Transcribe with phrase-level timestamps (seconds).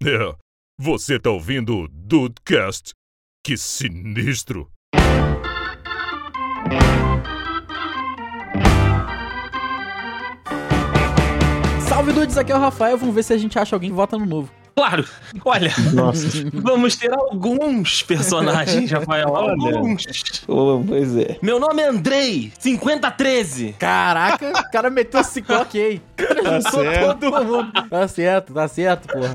[0.00, 0.32] É,
[0.78, 2.92] você tá ouvindo o Dudecast?
[3.44, 4.70] Que sinistro!
[11.88, 12.96] Salve dudes, aqui é o Rafael.
[12.96, 14.52] Vamos ver se a gente acha alguém que vota no novo.
[14.78, 15.04] Claro.
[15.44, 15.72] Olha,
[16.54, 19.34] vamos ter alguns personagens, Rafael.
[19.34, 20.04] Alguns.
[20.46, 21.36] Oh, pois é.
[21.42, 23.74] Meu nome é Andrei, 5013.
[23.76, 26.02] Caraca, o cara meteu esse coque aí.
[26.16, 27.18] Tá certo.
[27.18, 27.72] todo mundo.
[27.90, 29.34] Tá certo, tá certo, porra.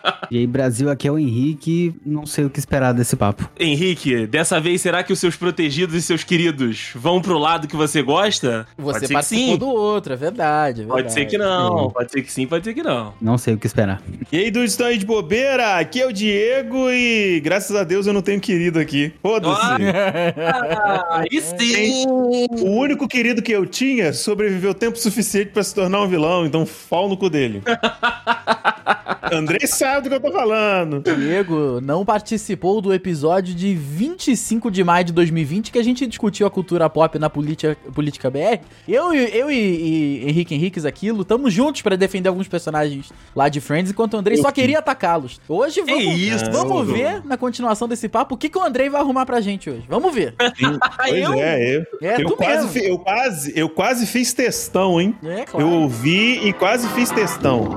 [0.34, 1.94] E aí, Brasil, aqui é o Henrique.
[2.04, 3.48] Não sei o que esperar desse papo.
[3.56, 7.76] Henrique, dessa vez será que os seus protegidos e seus queridos vão pro lado que
[7.76, 8.66] você gosta?
[8.76, 9.58] Você pode ser que participou sim.
[9.58, 10.82] do outro, é verdade.
[10.82, 11.30] é Pode ser verdade.
[11.30, 11.88] que não.
[11.88, 13.14] Pode ser que sim, pode ser que não.
[13.22, 14.02] Não sei o que esperar.
[14.32, 15.78] E aí, dudes, estão aí de bobeira?
[15.78, 19.12] Aqui é o Diego e graças a Deus eu não tenho querido aqui.
[19.22, 19.84] Foda-se.
[20.36, 22.06] Ah, aí sim.
[22.60, 26.66] O único querido que eu tinha sobreviveu tempo suficiente pra se tornar um vilão, então
[26.66, 27.62] fal no cu dele.
[29.32, 31.00] Andrei sabe do que eu tô falando.
[31.00, 36.46] Diego não participou do episódio de 25 de maio de 2020 que a gente discutiu
[36.46, 38.60] a cultura pop na política, política BR.
[38.88, 43.48] Eu, e- eu e, e Henrique Henriques aqui lutamos juntos pra defender alguns personagens lá
[43.48, 45.40] de Friends, enquanto o Andrei só queria atacá-los.
[45.48, 49.00] Hoje vamos, isso, vamos ver na continuação desse papo o que, que o Andrei vai
[49.00, 49.84] arrumar pra gente hoje.
[49.88, 50.34] Vamos ver.
[50.38, 51.34] Pois eu?
[51.34, 52.68] é, eu, É, eu, tu quase, mesmo.
[52.70, 55.14] fi- eu, quase, eu quase fiz textão, hein?
[55.24, 55.66] É, claro.
[55.66, 57.74] Eu ouvi e quase fiz textão.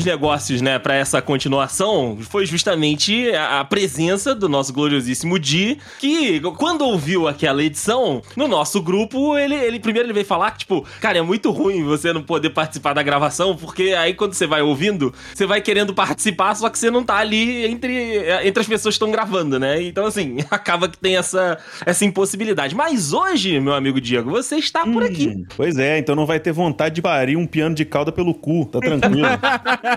[0.00, 5.78] Dos negócios, né, pra essa continuação foi justamente a, a presença do nosso gloriosíssimo Di,
[5.98, 10.60] que quando ouviu aquela edição, no nosso grupo, ele, ele primeiro ele veio falar que,
[10.60, 14.46] tipo, cara, é muito ruim você não poder participar da gravação, porque aí quando você
[14.46, 18.66] vai ouvindo, você vai querendo participar, só que você não tá ali entre, entre as
[18.66, 19.82] pessoas que estão gravando, né?
[19.82, 22.74] Então, assim, acaba que tem essa, essa impossibilidade.
[22.74, 25.28] Mas hoje, meu amigo Diego, você está por aqui.
[25.28, 28.32] Hum, Pois é, então não vai ter vontade de parir um piano de cauda pelo
[28.32, 29.28] cu, tá tranquilo.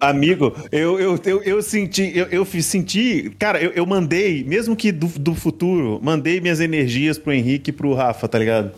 [0.00, 4.92] Amigo, eu, eu, eu, eu senti, eu, eu senti, cara, eu, eu mandei, mesmo que
[4.92, 8.72] do, do futuro, mandei minhas energias pro Henrique e pro Rafa, tá ligado?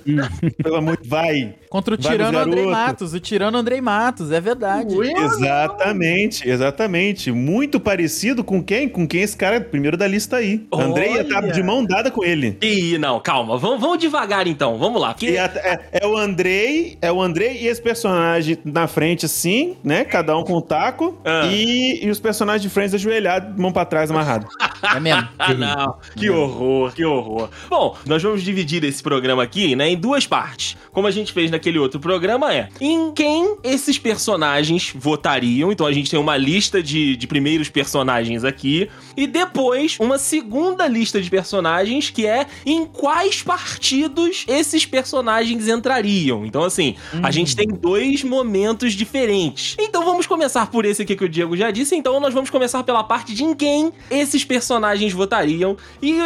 [0.62, 1.54] Pelo amor de vai.
[1.70, 2.66] Contra o Vai, tirano Andrei.
[2.66, 3.14] Matos.
[3.14, 4.92] O tirano Andrei Matos, é verdade.
[5.00, 7.30] Exatamente, exatamente.
[7.30, 8.88] Muito parecido com quem?
[8.88, 10.66] Com quem esse cara, primeiro da lista aí.
[10.72, 11.52] Andrei ia estar Olha.
[11.52, 12.58] de mão dada com ele.
[12.60, 13.56] Ih, não, calma.
[13.56, 14.76] Vamos, vamos devagar então.
[14.78, 15.10] Vamos lá.
[15.10, 15.38] E Porque...
[15.38, 20.04] a- é, é o Andrei, é o Andrei e esse personagem na frente, assim, né?
[20.04, 21.20] Cada um com o taco.
[21.24, 21.46] Ah.
[21.46, 24.48] E, e os personagens de frente ajoelhados, mão pra trás, amarrado.
[24.82, 25.28] É mesmo.
[25.40, 25.96] Ah, não.
[26.14, 27.48] Que horror, que horror.
[27.68, 30.76] Bom, nós vamos dividir esse programa aqui, né, em duas partes.
[30.92, 35.72] Como a gente fez naquele outro programa, é em quem esses personagens votariam.
[35.72, 38.88] Então a gente tem uma lista de, de primeiros personagens aqui.
[39.16, 46.44] E depois, uma segunda lista de personagens que é em quais partidos esses personagens entrariam.
[46.44, 49.76] Então, assim, a gente tem dois momentos diferentes.
[49.78, 51.96] Então vamos começar por esse aqui que o Diego já disse.
[51.96, 54.69] Então nós vamos começar pela parte de em quem esses personagens
[55.14, 55.76] votariam.
[56.02, 56.18] E,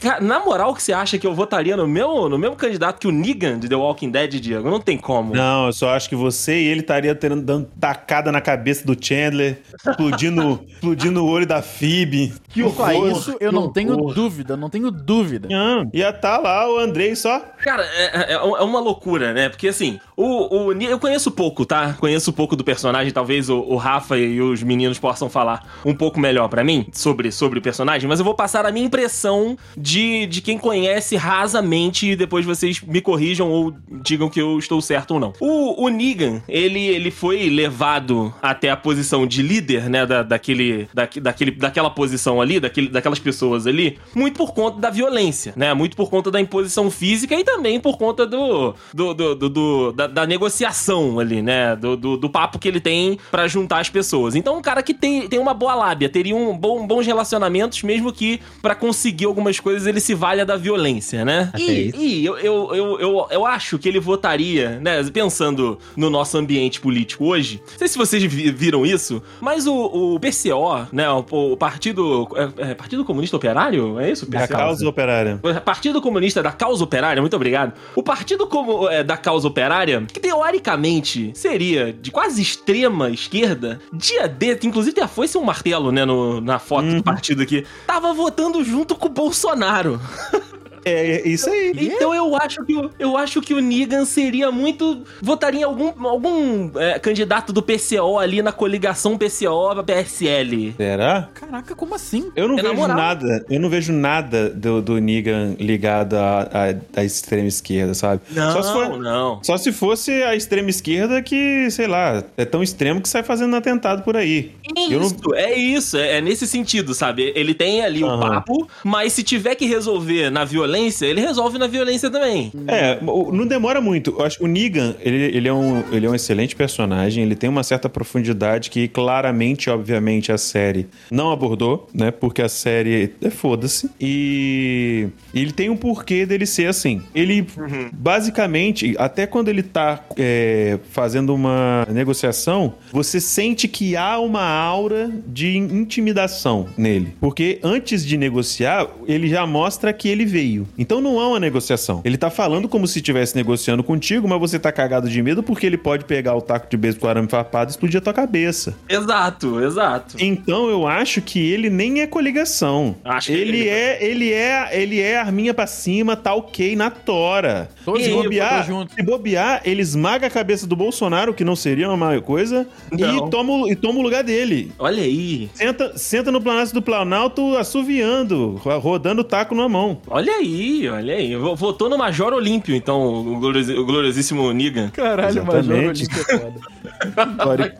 [0.00, 3.06] cara, na moral, que você acha que eu votaria no meu, no mesmo candidato que
[3.06, 4.70] o Negan de The Walking Dead, Diego?
[4.70, 5.34] Não tem como.
[5.34, 8.96] Não, eu só acho que você e ele estaria tendo, dando tacada na cabeça do
[8.98, 12.32] Chandler, explodindo, explodindo o olho da Phoebe.
[12.48, 13.08] Que horror.
[13.12, 15.48] isso, eu não tenho dúvida, não tenho dúvida.
[15.52, 17.40] Ah, Ia tá lá o Andrei só.
[17.62, 19.48] Cara, é, é- é uma loucura, né?
[19.48, 21.94] Porque assim, o, o- eu conheço pouco, tá?
[21.94, 23.12] Conheço pouco do personagem.
[23.12, 27.30] Talvez o, o Rafa e os meninos possam falar um pouco melhor pra mim sobre,
[27.30, 32.10] sobre o personagem, mas eu vou passar a minha impressão de, de quem conhece rasamente
[32.10, 35.32] e depois vocês me corrijam ou digam que eu estou certo ou não.
[35.40, 40.04] O, o Negan, ele, ele foi levado até a posição de líder, né?
[40.06, 44.90] Da, daquele, daque- daquele, daquela posição ali, daquele, daquelas pessoas ali, muito por conta da
[44.90, 45.72] violência, né?
[45.74, 49.92] Muito por conta da imposição física e também por conta do, do, do, do- do-
[49.92, 51.76] da, da negociação ali, né?
[51.76, 54.34] Do, do, do papo que ele tem pra juntar as pessoas.
[54.34, 58.12] Então, um cara que tem, tem uma boa lábia, teria um bom, bons relacionamentos, mesmo
[58.12, 61.50] que pra conseguir algumas coisas ele se valha da violência, né?
[61.52, 61.98] Até E, isso.
[61.98, 65.02] e eu, eu, eu, eu, eu acho que ele votaria, né?
[65.12, 69.74] Pensando no nosso ambiente político hoje, não sei se vocês vi- viram isso, mas o,
[70.14, 71.08] o PCO, né?
[71.10, 72.28] O, o Partido.
[72.58, 73.98] É, é Partido Comunista Operário?
[74.00, 74.28] É isso?
[74.30, 75.40] Da causa operária.
[75.42, 77.72] O Partido Comunista da Causa Operária, muito obrigado.
[77.94, 84.28] O Partido Como- é, da Causa Operária, que teoricamente seria de quase extrema esquerda, dia
[84.28, 87.42] D, que inclusive tem a foice e um martelo, né, no- na foto do partido
[87.42, 90.00] aqui, tava votando junto com o Bolsonaro.
[90.84, 91.72] É, é isso aí.
[91.76, 95.92] Então eu acho que o- eu acho que o Negan seria muito votaria em algum
[96.06, 100.74] algum é, candidato do PCO ali na coligação PCO PSL.
[100.76, 101.28] Será?
[101.34, 102.30] Caraca, como assim?
[102.34, 107.00] Eu não É vejo nada, eu não vejo nada do, do Negan ligado à, à,
[107.00, 108.20] à extrema esquerda, sabe?
[108.30, 109.40] Não, Só se, for- não.
[109.42, 113.54] só se fosse a extrema esquerda que, sei lá, é tão extremo que sai fazendo
[113.56, 114.52] atentado por aí.
[114.76, 117.32] É Eu não- isso, é isso, é, é nesse sentido, sabe?
[117.34, 118.20] Ele tem ali o Aham.
[118.20, 120.69] papo, mas se tiver que resolver na violência,
[121.02, 122.52] ele resolve na violência também.
[122.66, 124.16] É, não demora muito.
[124.18, 127.34] Eu acho que o Negan, ele, ele, é um, ele é um excelente personagem, ele
[127.34, 132.10] tem uma certa profundidade que claramente, obviamente, a série não abordou, né?
[132.10, 133.90] Porque a série é foda-se.
[134.00, 137.02] E ele tem um porquê dele ser assim.
[137.14, 137.46] Ele,
[137.92, 145.10] basicamente, até quando ele tá é, fazendo uma negociação, você sente que há uma aura
[145.26, 147.14] de intimidação nele.
[147.20, 150.59] Porque antes de negociar, ele já mostra que ele veio.
[150.78, 152.00] Então não há uma negociação.
[152.04, 155.66] Ele tá falando como se estivesse negociando contigo, mas você tá cagado de medo porque
[155.66, 158.74] ele pode pegar o taco de beisebol com arame farpado e explodir a tua cabeça.
[158.88, 160.16] Exato, exato.
[160.18, 162.96] Então eu acho que ele nem é coligação.
[163.04, 166.90] Acho que ele ele- é, ele é, ele é arminha pra cima, tá ok na
[166.90, 167.68] tora.
[167.84, 168.94] Tô se junto, bobear, junto.
[168.94, 173.26] se bobear, ele esmaga a cabeça do Bolsonaro, que não seria uma má coisa, Não.
[173.26, 174.72] e toma, o- e toma o lugar dele.
[174.78, 179.98] Olha aí, Senta, senta no Planalto do Planalto assoviando, ro- rodando o taco na mão.
[180.08, 180.49] olha aí,
[180.88, 181.36] olha aí.
[181.36, 183.00] Vo- Votou no Major Olímpio, então,
[183.40, 184.90] o, gloriosíssimo Negan.
[184.90, 186.04] Caralho, Major Exatamente.
[186.04, 186.60] Olímpio é foda.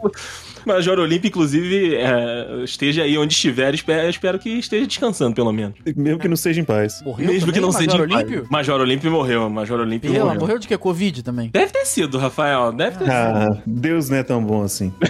[0.67, 5.75] Major Olímpio, inclusive, é, esteja aí onde estiver, espero, espero que esteja descansando, pelo menos.
[5.97, 7.03] Mesmo que não seja em paz.
[7.03, 8.23] Morreu Mesmo também, que não Major seja em paz.
[8.25, 8.47] Olímpio?
[8.51, 10.35] Major Olímpio morreu, Major Olímpio morreu.
[10.41, 10.77] morreu de quê?
[10.79, 11.51] Covid também.
[11.53, 13.13] Deve ter sido, Rafael, deve ter sido.
[13.13, 14.93] Ah, Deus não é tão bom assim.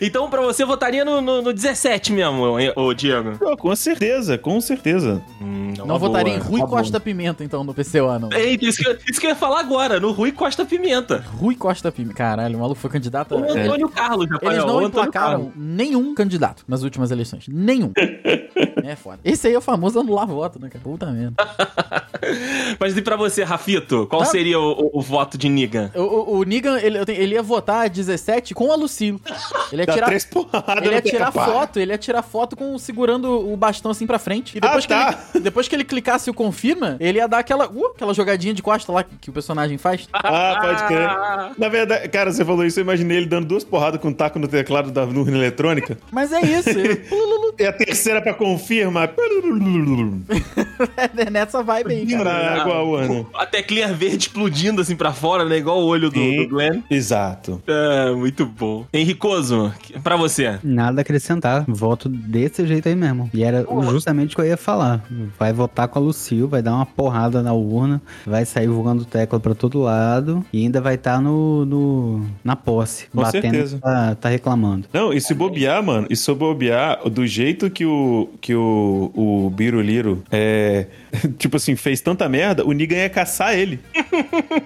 [0.00, 3.36] Então, pra você, votaria no, no, no 17 mesmo, ô Diego?
[3.38, 5.20] Pô, com certeza, com certeza.
[5.40, 6.48] Hum, Não votaria em boa.
[6.48, 6.76] Rui tá bom.
[6.76, 8.32] Costa Pimenta, então, no PCO, não.
[8.32, 11.22] Eita, isso que, eu- isso que eu ia falar agora, no Rui Costa Pimenta.
[11.36, 12.14] Rui Costa Pimenta.
[12.14, 13.34] Caralho, o maluco foi candidato.
[13.34, 13.46] O a-
[13.86, 14.52] Antônio Carlos, Rafael.
[14.52, 17.44] Eles não emplacaram nenhum candidato nas últimas eleições.
[17.48, 17.92] Nenhum.
[18.84, 19.18] é foda.
[19.24, 20.68] Esse aí é o famoso anular voto, né?
[20.82, 21.34] Puta merda.
[22.78, 24.06] Mas e pra você, Rafito?
[24.06, 24.26] Qual Tá.
[24.28, 25.90] seria o, o- o voto de Negan?
[25.94, 29.20] O, o, o Negan, ele, ele ia votar a 17 com a Lucille.
[29.72, 33.50] Ele ia Dá tirar, ele ia no tirar foto, ele ia tirar foto com segurando
[33.52, 34.56] o bastão assim pra frente.
[34.56, 35.18] E depois, Ah, que, tá.
[35.34, 38.62] ele, depois que ele clicasse o confirma, ele ia dar aquela, uh, aquela jogadinha de
[38.62, 40.08] costa lá que, que o personagem faz.
[40.12, 41.08] Ah, pode crer.
[41.58, 44.38] Na verdade, cara, você falou isso, eu imaginei ele dando duas porradas com um taco
[44.38, 45.98] no teclado da urna eletrônica.
[46.10, 46.70] Mas é isso.
[47.58, 49.12] E a terceira pra confirmar.
[51.16, 52.22] é nessa vibe aí, cara.
[52.22, 53.26] Pra água a urna.
[53.34, 55.58] A teclinha verde explodindo assim pra fora, né?
[55.58, 56.82] Igual o olho do, do Glenn.
[56.90, 57.62] Exato.
[57.66, 58.86] É, muito bom.
[58.92, 59.72] Henricoso,
[60.02, 60.58] pra você.
[60.62, 61.64] Nada a acrescentar.
[61.68, 63.30] Voto desse jeito aí mesmo.
[63.34, 65.04] E era justamente o que eu ia falar.
[65.38, 69.38] Vai votar com a Lucille, vai dar uma porrada na urna, vai sair voando tecla
[69.40, 73.06] pra todo lado e ainda vai estar no, no- na posse.
[73.10, 73.57] Com batendo, certeza.
[73.80, 74.86] Tá, tá reclamando.
[74.92, 79.50] Não, e se bobear, mano, e se bobear, do jeito que o, que o, o
[79.50, 80.86] Biruliro é,
[81.38, 83.80] tipo assim, fez tanta merda, o Negan ia caçar ele.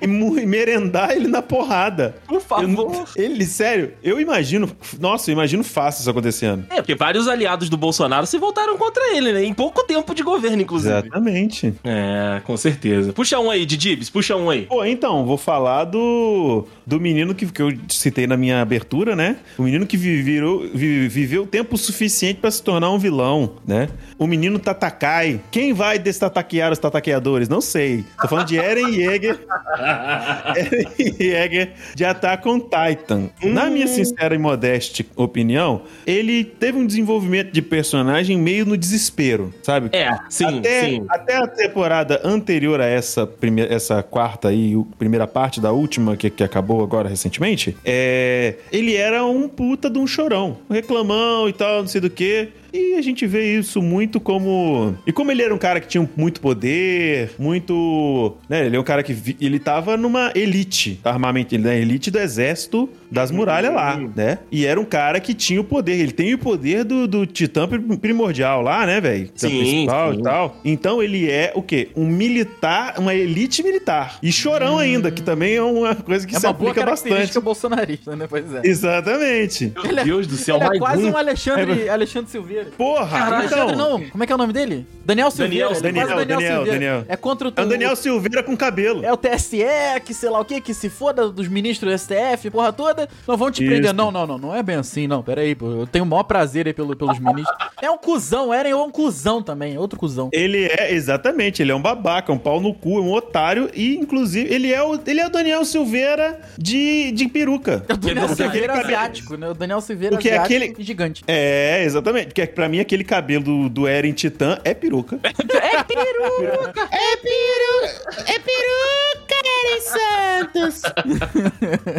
[0.01, 0.07] e,
[0.47, 2.17] merendar ele na porrada.
[2.27, 3.07] Por favor.
[3.17, 6.65] Eu ele, sério, eu imagino, nossa, eu imagino fácil isso acontecendo.
[6.71, 9.45] É, porque vários aliados do Bolsonaro se voltaram contra ele, né?
[9.45, 10.93] Em pouco tempo de governo, inclusive.
[10.95, 11.75] Exatamente.
[11.85, 13.13] É, com certeza.
[13.13, 14.67] Puxa um aí, Didibs, puxa um aí.
[14.67, 18.82] Pô, então, vou falar do, do menino que, que eu citei na minha abertura,
[19.17, 19.37] né?
[19.59, 23.89] O menino que vi- virou, vi- viveu tempo suficiente pra se tornar um vilão, né?
[24.19, 25.41] O menino Tatakai.
[25.51, 27.49] Quem vai destataquear os tataqueadores?
[27.49, 28.05] Não sei.
[28.21, 29.39] Tô falando de Eren Yeager.
[30.57, 33.31] Eren Yeager de Attack on Titan.
[33.43, 39.53] Na minha sincera e modesta opinião, ele teve um desenvolvimento de personagem meio no desespero,
[39.63, 39.91] sabe?
[39.93, 41.05] É, sim, até, sim.
[41.09, 46.29] até a temporada anterior a essa, primeira, essa quarta o- primeira parte da última que,
[46.31, 50.59] que acabou agora recentemente, é, ele era um puta de um chorão.
[50.69, 52.49] Um reclamão e tal, não sei do que.
[52.73, 54.97] E a gente vê isso muito como.
[55.07, 58.35] E como ele era um cara que tinha muito poder, muito.
[58.49, 59.13] Né, ele é um cara que.
[59.13, 64.39] vi- Ele tava numa elite armamento, ele é elite do exército das muralhas lá, né?
[64.51, 65.99] E era um cara que tinha o poder.
[66.01, 69.27] Ele tem o poder do, do titã pri- primordial lá, né, velho?
[69.27, 70.21] Titã Sim, principal sim.
[70.21, 70.57] e tal.
[70.65, 71.89] Então ele é o quê?
[71.95, 74.19] Um militar, uma elite militar.
[74.23, 77.39] E chorão ainda, que também é uma coisa que É se aplica bastante.
[77.41, 78.27] bolsonarista, né?
[78.29, 78.63] Pois é.
[78.65, 79.73] Exatamente.
[79.85, 81.11] Meu é- Deus do céu, Ele é quase um.
[81.11, 82.62] um Alexandre, Alexandre Silveira.
[82.77, 83.59] Porra, Caralho, então.
[83.63, 84.11] Alexandre não.
[84.11, 84.87] Como é que é o nome dele?
[85.05, 85.69] Daniel Silveira.
[85.69, 86.73] Daniel, é quase Daniel, Daniel, Silveira.
[86.73, 87.05] Daniel.
[87.09, 87.53] É contra o...
[87.57, 89.05] É o Daniel Silveira com cabelo.
[89.05, 89.59] É o TSE,
[90.05, 93.37] que sei lá o que, que se foda dos ministros do STF, porra toda, não
[93.37, 93.71] vão te Isso.
[93.73, 93.93] prender.
[93.93, 95.23] Não, não, não, não é bem assim, não.
[95.23, 95.71] Pera aí, pô.
[95.71, 97.57] Eu tenho o maior prazer aí pelo, pelos ministros.
[97.81, 100.31] É um cuzão, Eren é um cuzão também, outro cuzão.
[100.33, 104.53] Ele é, exatamente, ele é um babaca, um pau no cu, um otário e, inclusive,
[104.55, 107.85] ele é o, ele é o Daniel Silveira de, de peruca.
[107.89, 109.51] É o Daniel Silveira aquele- asiático, né?
[109.51, 111.25] O Daniel Silveira Porque asiático aquele- gigante.
[111.27, 112.27] É, exatamente.
[112.27, 115.19] Porque pra mim aquele cabelo do, do Eren Titã é peruca.
[115.25, 116.89] É peruca!
[116.93, 118.25] É peruca!
[118.27, 120.83] É peruca, Eren Santos!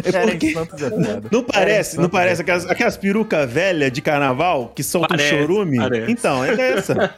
[0.04, 0.52] É porque...
[0.52, 1.22] Santos é foda.
[1.30, 5.76] Não parece, não parece aquelas, aquelas perucas velhas de carnaval que soltam Parece, chorume?
[5.78, 6.10] parece.
[6.12, 7.14] Então, é essa.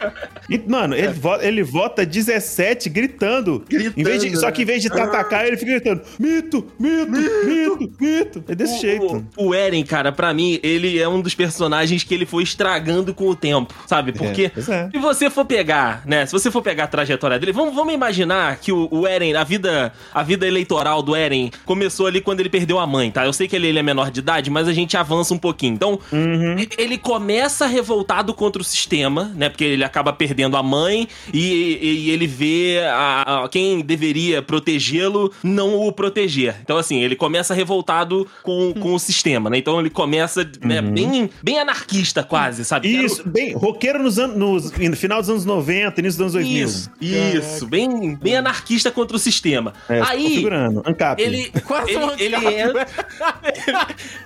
[0.49, 3.65] E, mano, ele, vo- ele vota 17 gritando.
[3.97, 7.93] Em vez de- só que em vez de tatacar, ele fica gritando: mito, mito, mito,
[8.01, 8.45] mito.
[8.49, 9.27] É desse jeito.
[9.37, 13.15] O, o Eren, cara, pra mim, ele é um dos personagens que ele foi estragando
[13.15, 14.13] com o tempo, sabe?
[14.13, 14.89] Porque pois é.
[14.91, 16.27] se você for pegar, né?
[16.27, 19.45] Se você for pegar a trajetória dele, vamos, vamos imaginar que o, o Eren, a
[19.45, 23.25] vida, a vida eleitoral do Eren começou ali quando ele perdeu a mãe, tá?
[23.25, 25.75] Eu sei que ele, ele é menor de idade, mas a gente avança um pouquinho.
[25.75, 26.57] Então, Uhum.
[26.79, 29.49] ele começa revoltado contra o sistema, né?
[29.49, 31.39] Porque ele acaba perdendo a mãe e,
[31.83, 36.57] e- e ele vê a, a- quem deveria protegê-lo não o proteger.
[36.63, 39.59] Então, assim, ele começa revoltado com, com o sistema, né?
[39.59, 42.89] Então ele começa né, bem, bem anarquista, quase, sabe?
[42.91, 43.07] Quero- Uhum.
[43.07, 46.65] Isso, bem, roqueiro nos anos, nos- no final dos anos 90, início dos anos 2000.
[46.67, 49.73] Isso, isso, bem, bem anarquista contra o sistema.
[49.89, 50.83] É, Aí, configurando.
[50.87, 51.23] Ancap.
[51.23, 52.55] ele, Quase ele, um ele, ANCAP.
[52.55, 52.87] entra,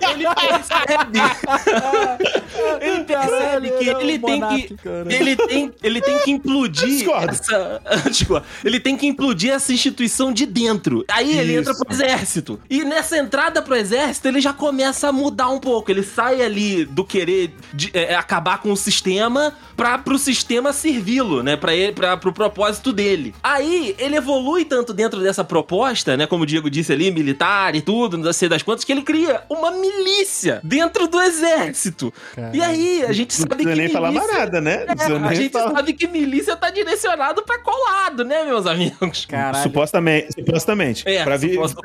[0.11, 1.19] ele percebe,
[2.81, 4.75] ele percebe que ele é ele tem que,
[5.09, 7.81] ele tem, ele tem que implodir essa,
[8.63, 11.03] ele tem que implodir essa instituição de dentro.
[11.07, 11.61] Aí ele Isso.
[11.71, 12.59] entra pro exército.
[12.69, 15.91] E nessa entrada pro exército, ele já começa a mudar um pouco.
[15.91, 21.41] Ele sai ali do querer de- é, acabar com o sistema pra pro sistema servi-lo,
[21.43, 21.55] né?
[21.55, 23.33] Pra ele, pra, pro propósito dele.
[23.43, 26.25] Aí ele evolui tanto dentro dessa proposta, né?
[26.25, 29.41] Como o Diego disse ali, militar e tudo, não sei das quantas, que ele cria
[29.49, 32.13] uma milícia dentro do exército.
[32.53, 34.85] E aí a gente Não sabe que precisa nem falar mais nada, né?
[35.09, 35.71] Não é, a gente falar.
[35.71, 39.25] sabe que milícia tá direcionado pra colado, né, meus amigos?
[39.27, 39.61] Caralho.
[39.61, 40.31] Supostamente.
[40.33, 41.03] Supostamente.
[41.05, 41.81] É, pra, vi, suposta-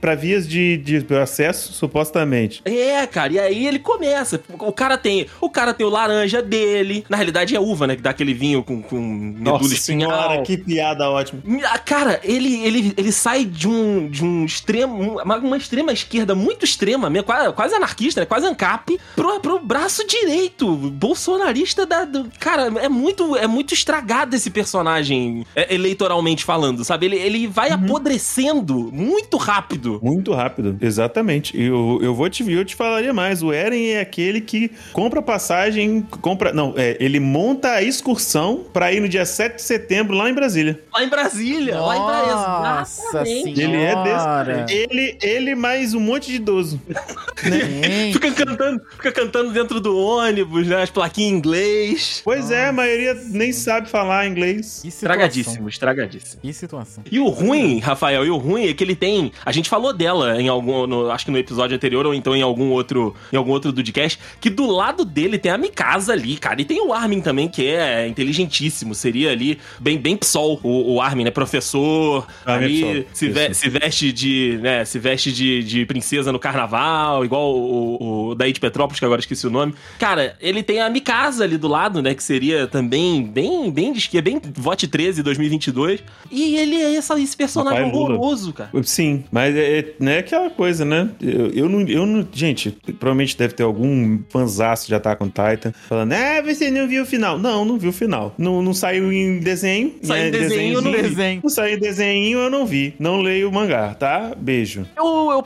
[0.00, 2.62] pra vias de, de acesso, supostamente.
[2.64, 4.40] É, cara, e aí ele começa.
[4.58, 7.04] O cara tem, o cara tem o laranja dele.
[7.08, 10.42] Na realidade é uva, né, que dá aquele vinho com, com medula espinhal.
[10.42, 11.40] que piada ótima.
[11.84, 16.64] Cara, ele, ele, ele sai de um, de um extremo, uma, uma extrema esquerda muito
[16.64, 18.26] extrema, quase, quase anarquista, né?
[18.26, 22.04] Quase ANCAP, pro, pro braço direito, bolsonarista da.
[22.04, 27.06] do- cara, é muito, é muito estragado esse personagem, é, eleitoralmente falando, sabe?
[27.06, 30.00] Ele, ele vai apodrecendo muito rápido.
[30.02, 31.56] Muito rápido, exatamente.
[31.56, 33.42] E eu, eu vou te eu te falaria mais.
[33.42, 36.52] O Eren é aquele que compra passagem, compra.
[36.52, 40.34] Não, é, ele monta a excursão pra ir no dia 7 de setembro lá em
[40.34, 40.80] Brasília.
[40.92, 42.61] Lá em Brasília, lá em Brasília.
[42.62, 43.60] Nossa Exatamente.
[43.60, 44.74] Ele é desse.
[44.74, 46.80] Ele, ele mais um monte de idoso.
[47.42, 48.12] Gente.
[48.12, 50.82] Fica cantando, fica cantando dentro do ônibus, né?
[50.82, 52.20] As plaquinhas em inglês.
[52.24, 54.82] Pois é, a maioria nem sabe falar inglês.
[54.84, 56.40] Estragadíssimo, estragadíssimo.
[56.42, 57.02] Que situação.
[57.10, 59.32] E o ruim, Rafael, e o ruim é que ele tem.
[59.44, 60.86] A gente falou dela em algum.
[60.86, 63.14] no- acho que no episódio anterior, ou então em algum outro.
[63.32, 66.60] Em algum outro Dudcast, que do lado dele tem a Mikasa ali, cara.
[66.60, 68.94] E tem o Armin também, que é inteligentíssimo.
[68.94, 71.30] Seria ali bem, bem PSOL, o, o Armin, né?
[71.30, 72.26] Professor.
[72.54, 74.58] Armin ali se, ve- se veste de.
[74.60, 74.84] né?
[74.84, 79.20] Se veste de, de princesa no carnaval, igual o, o daí de Petrópolis, que agora
[79.20, 79.74] esqueci o nome.
[79.98, 82.14] Cara, ele tem a Mikasa ali do lado, né?
[82.14, 86.02] Que seria também bem, bem de esquerda, bem vote 13 2022.
[86.30, 88.14] E ele é essa, esse personagem Papai Lula.
[88.14, 88.70] horroroso, cara.
[88.82, 91.08] Sim, mas é, é né, aquela coisa, né?
[91.20, 92.26] Eu, eu, não, eu não.
[92.32, 97.02] Gente, provavelmente deve ter algum fanzaço de Attack on Titan falando, ah, você não viu
[97.02, 97.38] o final.
[97.38, 98.34] Não, não viu o final.
[98.38, 99.94] Não, não saiu em desenho.
[100.02, 100.50] Saiu em desenho,
[100.82, 100.92] desenhozinho.
[100.96, 101.02] vi.
[101.08, 101.40] Desenho.
[101.42, 102.94] Não saiu em desenho, eu não vi.
[102.98, 104.32] Não leio o mangá, tá?
[104.36, 104.86] Beijo.
[104.96, 105.42] Eu, eu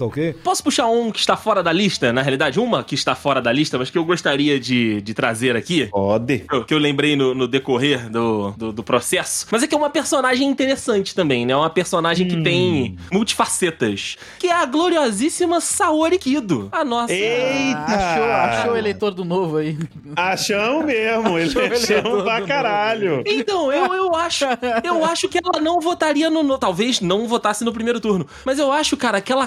[0.00, 0.32] Tá ok?
[0.44, 3.52] posso puxar um que está fora da lista, na realidade, uma que está fora da
[3.52, 5.86] lista, mas que eu gostaria de, de trazer aqui.
[5.86, 6.40] Pode.
[6.40, 9.46] que eu- que eu lembrei no, no decorrer do, do, do processo.
[9.50, 11.54] Mas é que é uma personagem interessante também, né?
[11.56, 14.16] Uma personagem que tem multifacetas.
[14.38, 16.68] Que é a gloriosíssima Saori Kido.
[16.72, 17.12] A nossa.
[17.12, 17.78] Eita!
[17.78, 19.78] Achou, achou o eleitor do novo aí.
[20.16, 23.22] Achão mesmo, ele Achou ele achão todo pra caralho.
[23.26, 24.44] Então, eu, eu acho.
[24.84, 28.26] Eu acho que ela não votaria no, no- Talvez não votasse no primeiro turno.
[28.44, 29.46] Mas eu acho, cara, que ela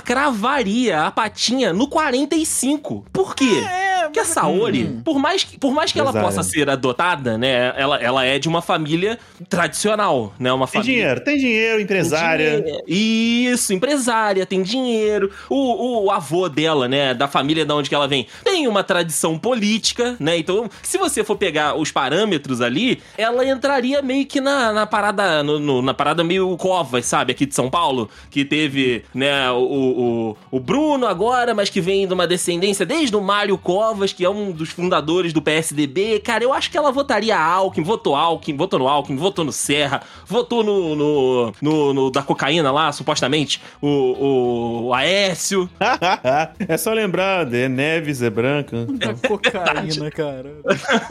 [0.53, 3.05] cravaria a patinha no 45.
[3.13, 3.63] Por quê?
[4.03, 7.73] Porque a Saori, por mais que, por mais que ela possa ser adotada, né?
[7.77, 9.17] Ela, ela é de uma família
[9.49, 10.51] tradicional, né?
[10.51, 10.93] Uma Tem família.
[11.01, 12.61] dinheiro, tem dinheiro, Tem empresária.
[12.61, 12.83] dinheiro.
[12.85, 15.31] Isso, empresária, tem dinheiro.
[15.49, 19.39] O, o avô dela, né, da família da onde que ela vem, tem uma tradição
[19.39, 20.37] política, né?
[20.37, 25.41] Então, se você for pegar os parâmetros ali, ela entraria meio que na, na parada,
[25.41, 27.31] no- no- na parada meio covas, sabe?
[27.31, 32.07] Aqui de São Paulo, que teve, né, o, o, o Bruno agora, mas que vem
[32.07, 36.19] de uma descendência desde o Mário Covas, que é um dos fundadores do PSDB.
[36.19, 40.01] Cara, eu acho que ela votaria Alckmin, votou Alckmin, votou no Alckmin, votou no Serra,
[40.25, 45.69] votou no, no, no, no da cocaína lá, supostamente, o, o, o Aécio.
[46.67, 48.87] é só lembrar, é Neves, é branca.
[49.03, 50.53] Da cocaína, cara.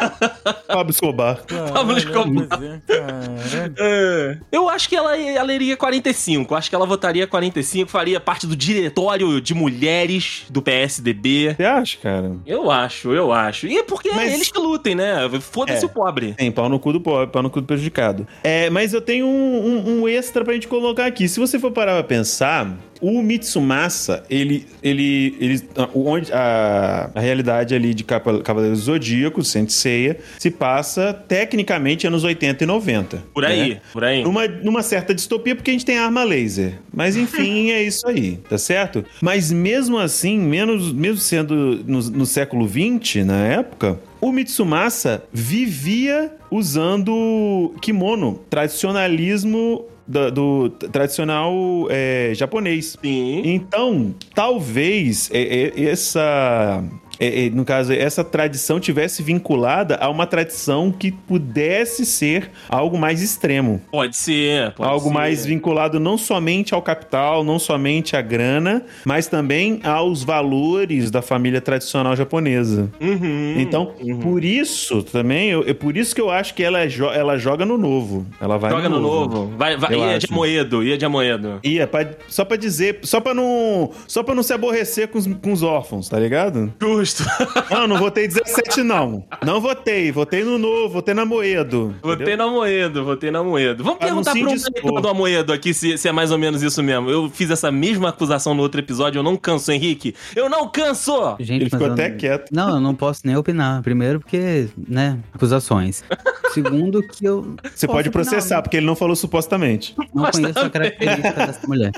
[0.67, 1.43] Pablo Escobar.
[1.73, 2.47] Pablo Escobar.
[2.89, 3.73] É.
[3.79, 4.39] É.
[4.51, 6.55] Eu acho que ela, ela iria 45.
[6.55, 11.55] Acho que ela votaria 45, faria parte do diretório de mulheres do PSDB.
[11.57, 12.33] Você acha, cara?
[12.47, 13.67] Eu acho, eu acho.
[13.67, 15.17] E é porque é Mas- eles que lutem, né?
[15.41, 15.87] Foda-se É.
[15.87, 16.35] o pobre.
[16.35, 18.27] Tem pau no cu do pobre, pau no cu do prejudicado.
[18.45, 19.31] É, mas eu tenho um,
[19.67, 21.29] um- um extra pra gente colocar aqui.
[21.29, 24.65] Se você for parar pra pensar, o Mitsumasa, ele.
[24.81, 32.07] ele, ele onde a, a realidade ali de Cavaleiros do Zodíaco, Senseiya, se passa tecnicamente
[32.07, 33.25] anos 80 e 90.
[33.35, 33.81] Por aí, né?
[33.93, 34.23] por aí.
[34.23, 36.79] Numa, numa certa distopia, porque a gente tem arma laser.
[36.95, 39.05] Mas enfim, é isso aí, tá certo?
[39.21, 46.33] Mas mesmo assim, menos, mesmo sendo no, no século XX, na época, o Mitsumasa vivia
[46.49, 51.53] usando kimono, tradicionalismo da- do, tradicional
[51.91, 52.97] é, japonês.
[53.03, 53.43] Sim.
[53.45, 55.41] Então, talvez é,
[55.77, 56.83] é, essa.
[57.25, 62.99] É, é, no caso, essa tradição tivesse vinculada a uma tradição que pudesse ser algo
[62.99, 63.81] mais extremo.
[63.91, 64.73] Pode ser.
[64.73, 65.15] Pode algo ser.
[65.15, 71.23] mais vinculado não somente ao capital, não somente à grana, mas também aos valores da
[71.23, 72.91] família tradicional japonesa.
[73.01, 73.55] Uhum.
[73.59, 77.37] Então, por isso também, eu- por isso que eu acho que ela, é jo- ela
[77.39, 78.27] joga no novo.
[78.41, 79.53] Ela vai Joga no novo.
[79.57, 80.27] Vai, vai, Eu ia acho.
[80.27, 81.61] de Amoedo, ia de Amoedo.
[81.63, 85.27] Ia, pra- só pra dizer, só pra não, só pra não se aborrecer com os,
[85.27, 86.73] com os órfãos, tá ligado?
[86.81, 87.12] Justo.
[87.71, 89.25] Não, não votei 17 não.
[89.45, 91.95] Não votei, votei no novo, votei na Moedo.
[92.03, 93.83] Votei na Amoedo, votei na Amoedo.
[93.83, 94.71] Vamos não perguntar um indispor.
[94.77, 97.09] eleitor do Amoedo aqui se, se é mais ou menos isso mesmo.
[97.09, 100.15] Eu fiz essa mesma acusação no outro episódio, eu não canso, Henrique.
[100.37, 101.37] Eu não canso!
[101.41, 102.49] Gente, Ele ficou até não- quieto.
[102.53, 103.83] Não, eu não posso nem opinar.
[103.83, 106.05] Primeiro porque, né, acusações.
[106.53, 108.63] Segundo que eu Você pode processar, né?
[108.63, 109.95] porque ele não falou supostamente.
[110.15, 110.71] Não Mas conheço a também.
[110.91, 111.93] característica dessa mulher.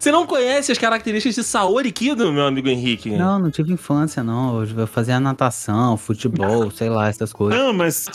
[0.00, 3.10] Você não conhece as características de Saori Kido, meu amigo Henrique?
[3.10, 4.41] Não, não tive infância, não.
[4.76, 7.58] Eu fazia natação, futebol, sei lá, essas coisas.
[7.58, 8.06] Não, mas.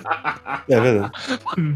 [0.68, 1.12] é verdade.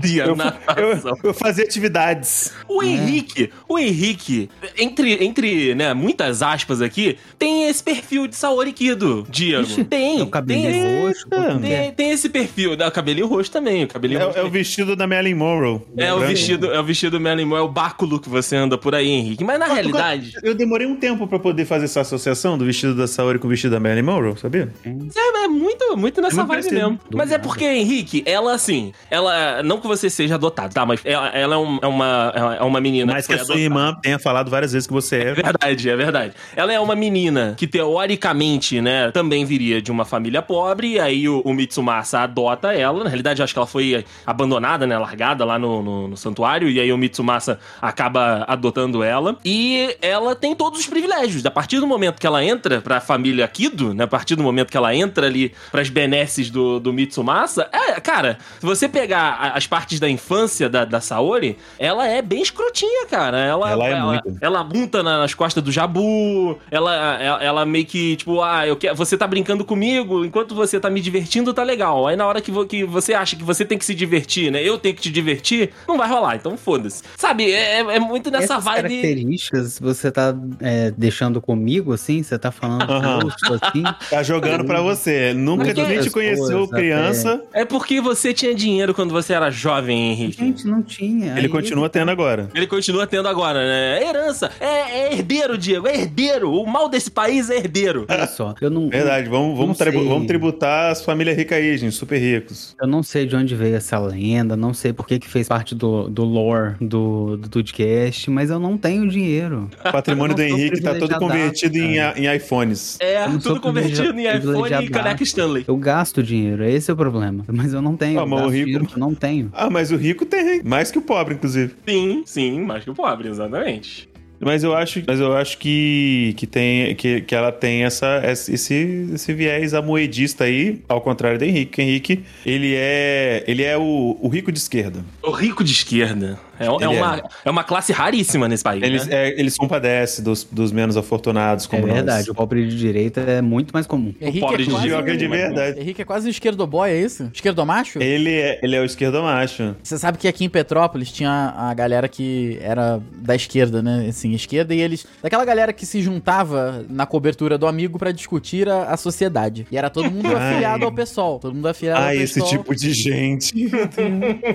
[0.00, 1.12] Dia Eu, natação.
[1.22, 2.52] eu, eu fazia atividades.
[2.68, 8.72] O Henrique, o Henrique, entre, entre né, muitas aspas aqui, tem esse perfil de Saori
[8.72, 9.62] Kido, Diego.
[9.62, 10.20] Ixi, tem.
[10.20, 11.24] é o cabelo tem, roxo.
[11.28, 11.90] que tem, é?
[11.90, 12.76] tem esse perfil.
[12.76, 14.38] Dá o cabelinho roxo também, o cabelinho É, roxo.
[14.38, 15.80] é o vestido da Marilyn Monroe.
[15.96, 18.94] É o vestido, é o vestido Marilyn Monroe, é o báculo que você anda por
[18.94, 19.44] aí, Henrique.
[19.44, 23.06] Mas na realidade, Eu demorei um tempo pra poder fazer essa associação do vestido da
[23.06, 24.68] Saori com o vestido da Marilyn Monroe, sabia?
[24.84, 26.74] é, é muito, muito nessa É muito vibe parecido.
[26.74, 27.00] mesmo.
[27.10, 29.62] Do Mas é porque, Henrique, ela assim, ela.
[29.62, 30.84] Não que você seja adotado, tá?
[30.86, 33.12] Mas ela, ela é, um- é uma, é uma menina.
[33.12, 33.60] Mas que foi a sua adotada.
[33.60, 35.34] irmã tenha falado várias vezes que você É é.
[35.34, 36.32] verdade, é verdade.
[36.56, 41.28] Ela é uma menina que, teoricamente, né, também viria de uma família pobre, e aí
[41.28, 43.02] o, o Mitsumasa adota ela.
[43.04, 46.68] Na realidade, eu acho que ela foi abandonada, né, largada lá no, no- no santuário,
[46.68, 49.36] e aí o Mitsumasa acaba adotando ela.
[49.44, 51.44] E ela tem todos os privilégios.
[51.44, 54.70] A partir do momento que ela entra pra família Kido, né, a partir do momento
[54.70, 59.52] que ela entra ali pras benesses do, do Mitsumasa, é, cara, se você pegar a-
[59.56, 63.38] as partes da infância da, da Saori, ela é bem escrotinha, cara.
[63.38, 64.38] Ela, Ela é ela, muito.
[64.40, 68.76] ela bunta na- nas costas do Jabu, ela, ela, ela meio que, tipo, ah, eu
[68.76, 72.06] quero, você tá brincando comigo, enquanto você tá me divertindo, tá legal.
[72.06, 74.62] Aí na hora que, vo- que você acha que você tem que se divertir, né?
[74.62, 77.02] Eu tenho que te divertir, não vai rolar, então foda-se.
[77.16, 78.82] Sabe, é, é muito nessa Essas vibe.
[78.82, 82.22] características você tá é, deixando comigo, assim?
[82.22, 82.84] Você tá falando
[83.22, 83.67] rosto, assim?
[84.10, 85.32] Tá jogando pra você.
[85.34, 87.42] Nunca Porque nem te conheceu criança.
[87.52, 90.38] É porque você tinha dinheiro quando você era jovem, Henrique.
[90.38, 91.32] Gente, não tinha.
[91.32, 92.48] Ele Aí- continua tendo agora.
[92.54, 94.02] Ele continua tendo agora, né?
[94.02, 94.50] É herança.
[94.60, 95.86] É, é herdeiro, Diego.
[95.88, 96.52] É herdeiro.
[96.52, 98.06] O mal desse país é herdeiro.
[98.08, 100.08] Olha só, eu não, Verdade, vamos, vamos, Não tribu- sei.
[100.08, 102.74] vamos tributar as famílias ricas aí, gente, super ricos.
[102.80, 105.74] eu não sei de onde veio essa lenda, não sei por que que fez parte
[105.74, 109.68] do, do lore do, do Tudcast, mas eu não tenho dinheiro.
[109.84, 112.96] O patrimônio do Henrique tá todo convertido em, em iPhones.
[113.00, 115.64] É, sou tudo convertido em iPhone e caneca Stanley.
[115.66, 117.44] Eu gasto dinheiro, esse é o problema.
[117.46, 118.20] Mas eu não tenho.
[118.20, 119.50] Ah, mas o rico- não tenho.
[119.52, 121.74] Ah, mas o rico tem, mais que o pobre, inclusive.
[121.86, 124.08] Sim, sim, mais que o pobre, exatamente.
[124.40, 129.08] Mas eu acho, mas eu acho que, que, tem, que, que ela tem essa, esse,
[129.12, 131.80] esse viés amoedista aí, ao contrário do Henrique.
[131.80, 135.04] O Henrique, ele é, ele é o, o rico de esquerda.
[135.24, 136.38] O rico de esquerda.
[136.58, 138.82] É, é Ele uma, é uma classe raríssima nesse país.
[138.82, 139.28] Eles, né?
[139.28, 141.94] é, eles compadecem dos, dos menos afortunados, É como nós.
[141.96, 144.14] verdade, o pobre de direita é muito mais comum.
[144.20, 145.80] Henrique pobre de quase Joga um- de verdade.
[145.80, 147.30] Henrique é quase um esquerdoboy, é isso?
[147.32, 148.00] Esquerdomacho?
[148.02, 149.74] Ele é, ele é o esquerdo macho.
[149.82, 154.06] Você sabe que aqui em Petrópolis tinha a galera que era da esquerda, né?
[154.08, 155.06] Assim, esquerda, e eles.
[155.22, 159.66] Daquela galera que se juntava na cobertura do amigo pra discutir a, a sociedade.
[159.70, 160.50] E era todo mundo Ai.
[160.52, 161.38] afiliado ao PSOL.
[161.38, 162.48] Todo mundo afiliado Ah, ao esse PSOL.
[162.48, 163.54] tipo de gente.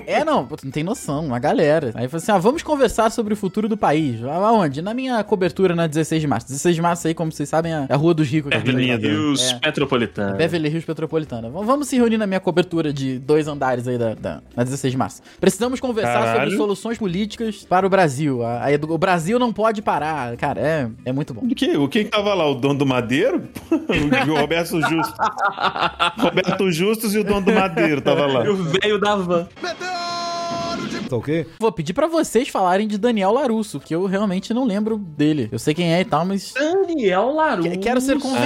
[0.06, 1.92] É, não, não tem noção, uma galera.
[1.94, 4.22] Aí falou assim: ah, vamos conversar sobre o futuro do país.
[4.24, 4.82] Aonde?
[4.82, 6.46] Na minha cobertura na 16 de março.
[6.48, 8.50] 16 de março aí, como vocês sabem, é a Rua dos Ricos.
[8.52, 8.98] Avenida.
[8.98, 9.18] Petrópolis.
[9.18, 9.66] Rios É.
[9.66, 10.36] Metropolitano.
[10.36, 11.48] Beverly Hills Petropolitana.
[11.50, 14.90] V- Vamos se reunir na minha cobertura de dois andares aí da, da, na 16
[14.92, 15.22] de março.
[15.40, 16.40] Precisamos conversar Caralho.
[16.50, 18.42] sobre soluções políticas para o Brasil.
[18.44, 20.36] A- a o Brasil não pode parar.
[20.36, 21.42] Cara, é, é muito bom.
[21.44, 21.76] O que?
[21.76, 22.46] O que tava lá?
[22.48, 23.42] O dono do Madeiro?
[23.70, 25.14] o Roberto Justo.
[26.18, 28.44] Roberto Justus e o dono do Madeiro tava lá.
[28.44, 29.46] E o velho da van.
[31.14, 31.46] Tá ok?
[31.60, 35.48] Vou pedir pra vocês falarem de Daniel Larusso, que eu realmente não lembro dele.
[35.52, 37.70] Eu sei quem é e tal, mas Daniel Larusso.
[37.70, 38.44] que- quero ser convencido,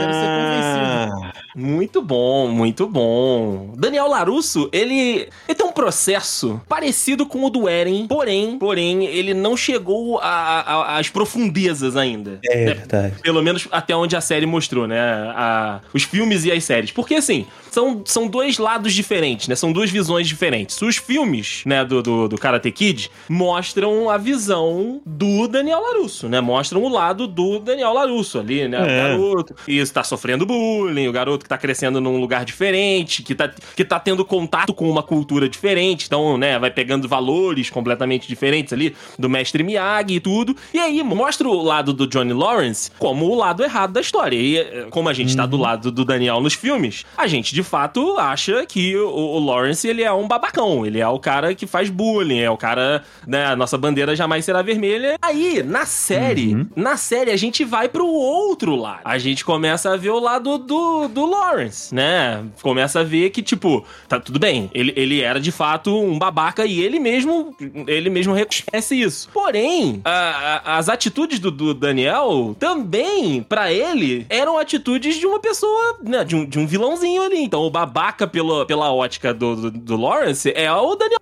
[0.00, 1.24] quero ser convencido.
[1.24, 3.72] Ah, Muito bom, muito bom.
[3.76, 9.32] Daniel Larusso, ele, ele tem um processo parecido com o do Eren, porém, porém, ele
[9.34, 12.38] não chegou às profundezas ainda.
[12.44, 12.64] é Né?
[12.74, 13.14] verdade.
[13.22, 15.00] Pelo menos até onde a série mostrou, né?
[15.00, 16.90] A- os filmes e as séries.
[16.90, 19.56] Porque, assim, são, são dois lados diferentes, né?
[19.56, 20.80] São duas visões diferentes.
[20.80, 26.40] Os filmes, né, do, do, do Karate Kid mostram a visão do Daniel Larusso, né?
[26.40, 28.80] Mostram o lado do Daniel Larusso ali, né?
[28.80, 29.02] O É.
[29.08, 33.50] garoto que tá sofrendo bullying, o garoto que tá crescendo num lugar diferente, que tá,
[33.74, 38.72] que tá tendo contato com uma cultura diferente, então, né, vai pegando valores completamente diferentes
[38.72, 40.56] ali do mestre Miyagi e tudo.
[40.72, 44.36] E aí mostra o lado do Johnny Lawrence como o lado errado da história.
[44.36, 47.63] E eh, como a gente tá do lado do Daniel nos filmes, a gente de
[47.64, 51.66] fato acha que o, o Lawrence ele é um babacão, ele é o cara que
[51.66, 55.16] faz bullying, é o cara, né, a nossa bandeira jamais será vermelha.
[55.22, 59.00] Aí, na série, na série a gente vai pro outro lado.
[59.04, 62.44] A gente começa a ver o lado do, do Lawrence, né?
[62.62, 66.64] Começa a ver que, tipo, tá tudo bem, ele, ele era de fato um babaca
[66.66, 67.54] e ele mesmo,
[67.86, 69.28] ele mesmo reconhece isso.
[69.32, 75.38] Porém, a- a- as atitudes do, do Daniel também, pra ele, eram atitudes de uma
[75.40, 77.44] pessoa, né, de um, de um vilãozinho ali.
[77.54, 81.20] Então, o babaca pelo, pela ótica do, do, do Lawrence é o Daniel.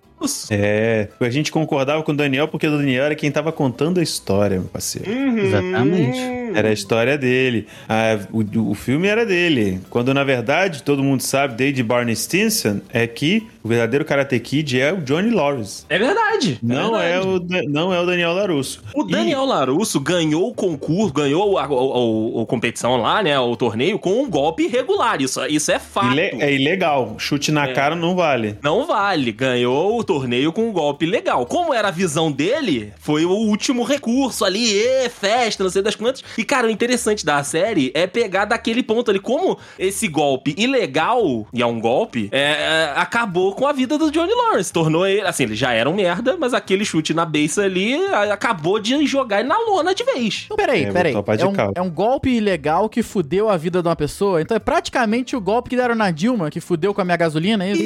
[0.51, 4.03] É, a gente concordava com o Daniel porque o Daniel era quem tava contando a
[4.03, 5.11] história, meu parceiro.
[5.11, 6.42] Exatamente.
[6.55, 7.67] Era a história dele.
[7.89, 9.81] Ah, o, o filme era dele.
[9.91, 14.81] Quando, na verdade, todo mundo sabe, desde Barney Stinson, é que o verdadeiro Karate Kid
[14.81, 15.85] é o Johnny Lawrence.
[15.89, 16.59] É verdade.
[16.63, 17.29] Não é, verdade.
[17.29, 18.83] o, Da- não é o Daniel Larusso.
[18.95, 23.39] O Daniel Larusso ganhou o concurso, ganhou a, a- a- competição lá, né?
[23.39, 25.21] O torneio com um golpe irregular.
[25.23, 26.13] Isso, isso é fato.
[26.13, 27.15] Ile- é ilegal.
[27.19, 27.73] Chute na É.
[27.73, 28.59] cara não vale.
[28.63, 29.31] Não vale.
[29.33, 31.47] Ganhou o torneio com um golpe legal.
[31.47, 35.95] Como era a visão dele, foi o último recurso ali, ê, festa, não sei das
[35.95, 36.23] quantas.
[36.37, 41.47] E, cara, o interessante da série é pegar daquele ponto ali, como esse golpe ilegal,
[41.53, 44.73] e é um golpe, é, é, acabou com a vida do Johnny Lawrence.
[44.73, 48.33] Tornou ele, assim, ele já era um merda, mas aquele chute na beça ali a-
[48.33, 50.43] acabou de jogar ele na lona de vez.
[50.47, 51.15] Então, peraí, É, peraí.
[51.15, 54.41] É um, é um golpe ilegal que fudeu a vida de uma pessoa.
[54.41, 57.65] Então é praticamente o golpe que deram na Dilma, que fudeu com a minha gasolina,
[57.65, 57.83] é isso?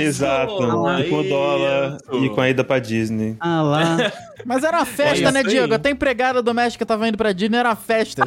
[0.00, 0.52] Exato.
[1.00, 2.24] E com o dólar Isso.
[2.24, 3.36] e com a ida pra Disney.
[3.40, 4.12] Ah lá.
[4.44, 5.42] Mas era uma festa, É né.
[5.44, 5.72] Diego?
[5.74, 8.26] Até empregada doméstica tava indo pra Disney, era festa.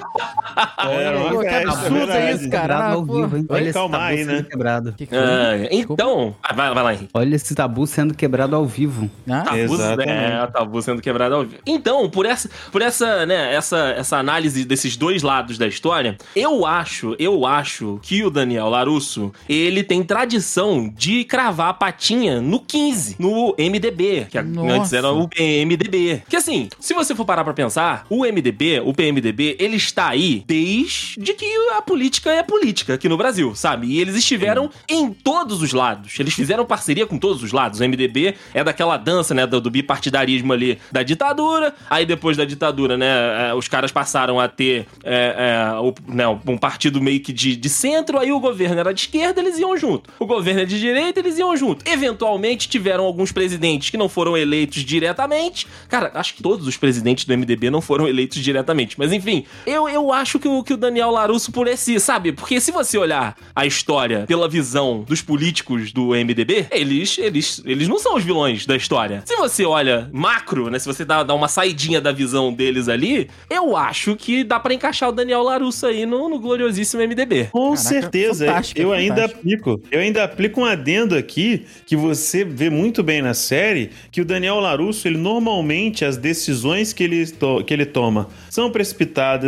[0.78, 2.76] Era uma Pô, que festa, absurdo é isso, cara.
[2.78, 4.44] Ah, vivo, esse calmar tabu aí, sendo né?
[4.44, 4.94] Quebrado.
[4.94, 5.16] Que que?
[5.16, 7.10] Ah, então, ah, vai, vai lá, Henrique.
[7.14, 9.10] Olha esse tabu sendo quebrado ao vivo.
[9.30, 9.42] Ah?
[9.42, 10.10] Tabu, Exatamente.
[10.10, 11.62] é, tabu sendo quebrado ao vivo.
[11.66, 16.66] Então, por essa, por essa, né, essa, essa análise desses dois lados da história, eu
[16.66, 22.60] acho, eu acho que o Daniel Larusso, ele tem tradição de cravar a patinha no
[22.60, 24.74] 15, no MDB, que Nossa.
[24.74, 26.24] antes era o PMDB.
[26.30, 29.25] Que assim, se você for parar pra pensar, o MDB, o PMDB,
[29.60, 33.88] ele está aí desde que a política é política aqui no Brasil, sabe?
[33.88, 36.18] E eles estiveram em todos os lados.
[36.20, 37.80] Eles fizeram parceria com todos os lados.
[37.80, 41.74] O MDB é daquela dança, né, do, do bipartidarismo ali da ditadura.
[41.90, 45.36] Aí depois da ditadura, né, eh, os caras passaram a ter é,
[45.74, 48.18] é, o- né, um partido meio que de, de centro.
[48.20, 50.10] Aí o governo era de esquerda, eles iam junto.
[50.20, 51.84] O governo é de direita, eles iam junto.
[51.90, 55.68] Eventualmente tiveram alguns presidentes que não foram eleitos diretamente.
[55.90, 58.96] Cara, acho que todos os presidentes do MDB não foram eleitos diretamente.
[58.98, 62.32] Mas enfim, eu, eu acho que o, que o Daniel Larusso, por esse, sabe?
[62.32, 67.88] Porque se você olhar a história pela visão dos políticos do MDB, eles, eles, eles
[67.88, 69.24] não são os vilões da história.
[69.26, 70.80] Se você olha macro, né?
[70.80, 74.74] Se você dá, dá uma saidinha da visão deles ali, eu acho que dá pra
[74.74, 77.46] encaixar o Daniel Larusso aí no, no gloriosíssimo MDB.
[77.52, 78.46] Com Caraca, certeza.
[78.48, 79.82] fantástico, Eu ainda aplico.
[79.92, 84.26] Eu ainda aplico um adendo aqui que você vê muito bem na série que o
[84.26, 89.05] Daniel Larusso, ele normalmente as decisões que ele, to- que ele toma são precipitadas,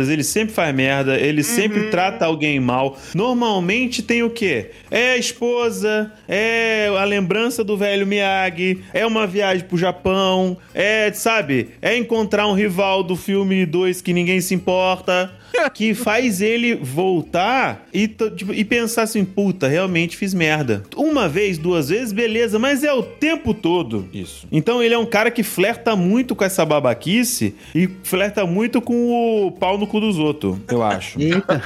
[0.08, 2.98] ele sempre faz merda, ele sempre trata alguém mal.
[3.14, 4.70] Normalmente tem o quê?
[4.90, 11.12] É a esposa, é a lembrança do velho Miyagi, é uma viagem pro Japão, é,
[11.12, 15.30] sabe, é encontrar um rival do filme 2 que ninguém se importa
[15.74, 20.82] que faz ele voltar e, tipo, e pensar assim, puta, realmente fiz merda.
[20.96, 24.46] Uma vez, duas vezes, beleza, mas é o tempo todo isso.
[24.52, 29.46] Então ele é um cara que flerta muito com essa babaquice e flerta muito com
[29.46, 31.18] o pau no cu dos outros, eu acho.
[31.20, 31.62] Eita.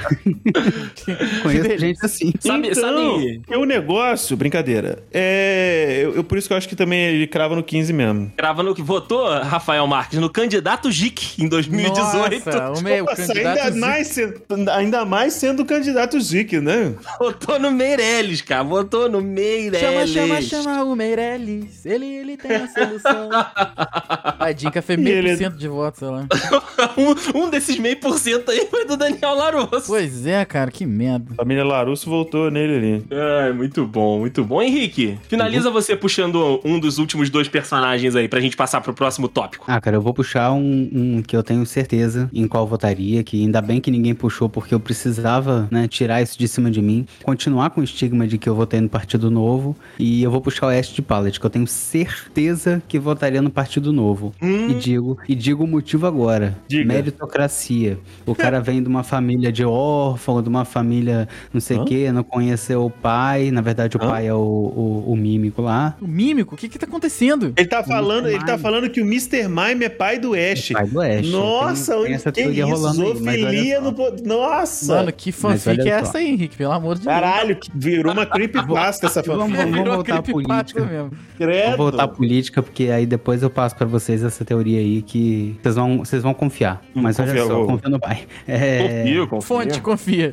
[1.41, 2.33] Conheço gente assim.
[2.39, 2.81] Sabe, então,
[3.15, 4.99] sabe, é o negócio, brincadeira.
[5.13, 8.31] É, eu, eu- por isso que eu acho que também ele crava no 15 mesmo.
[8.37, 12.45] Grava no que votou, Rafael Marques, no candidato JIC em 2018.
[12.45, 16.93] Nossa, o meu Nossa, candidato ainda, mais sendo, ainda mais sendo candidato Zic, né?
[17.19, 18.63] Votou no Meirelles, cara.
[18.63, 20.09] Votou no Meirelles.
[20.09, 21.85] Chama, chama, chama o Meirelles.
[21.85, 23.29] Ele, ele tem a solução.
[24.39, 26.27] A dica foi meio ele- por cento de votos, sei lá.
[26.97, 29.87] um, um desses meio por cento aí foi do Daniel Larusso.
[29.87, 31.31] Pois é, cara, que merda.
[31.33, 33.05] A família Larusso voltou nele ali.
[33.41, 34.61] Ai, muito bom, muito bom.
[34.61, 39.27] Henrique, finaliza você puxando um dos últimos dois personagens aí pra gente passar pro próximo
[39.27, 39.65] tópico.
[39.67, 43.41] Ah, cara, eu vou puxar um, um que eu tenho certeza em qual votaria, que
[43.41, 47.05] ainda bem que ninguém puxou, porque eu precisava, né, tirar isso de cima de mim,
[47.23, 50.67] continuar com o estigma de que eu votei no Partido Novo, e eu vou puxar
[50.67, 54.33] o Oeste de Pallet, que eu tenho certeza que votaria no Partido Novo.
[54.41, 56.57] E digo, e digo o motivo agora.
[56.67, 56.85] Diga.
[56.85, 57.97] Meritocracia.
[58.25, 62.11] O cara vem de uma família de órfão, de uma família não sei o quê,
[62.11, 64.07] não conheceu o pai, na verdade o Hã?
[64.09, 65.95] pai é o, o, o mímico lá.
[66.01, 67.53] O mímico, o que que tá acontecendo?
[67.55, 69.47] Ele tá falando, ele tá falando que o Mr.
[69.47, 70.69] Mime é pai do Ash.
[70.73, 71.27] Pai do Ash.
[71.29, 72.71] Nossa, Tem- tem onde essa que teoria isso?
[72.73, 73.81] rolando aí, mas olha Só.
[73.81, 73.93] no...
[74.25, 74.95] Nossa!
[74.95, 76.09] Mano, que fanfic olha é só.
[76.09, 76.55] essa aí, Henrique?
[76.57, 79.57] Pelo amor de Caralho, que virou uma creepypasta essa Vamos- fanfic.
[79.57, 80.85] vamos Virou voltar à política.
[80.85, 81.11] mesmo.
[81.37, 81.67] Credo.
[81.69, 85.57] Vou voltar à política, porque aí depois eu passo pra vocês essa teoria aí que
[85.61, 86.81] vocês vão, vocês vão confiar.
[86.93, 87.67] Mas olha confia, só, vou.
[87.67, 88.19] confia no pai.
[88.47, 89.41] É, Confio, confio.
[89.47, 90.31] Fonte, confia.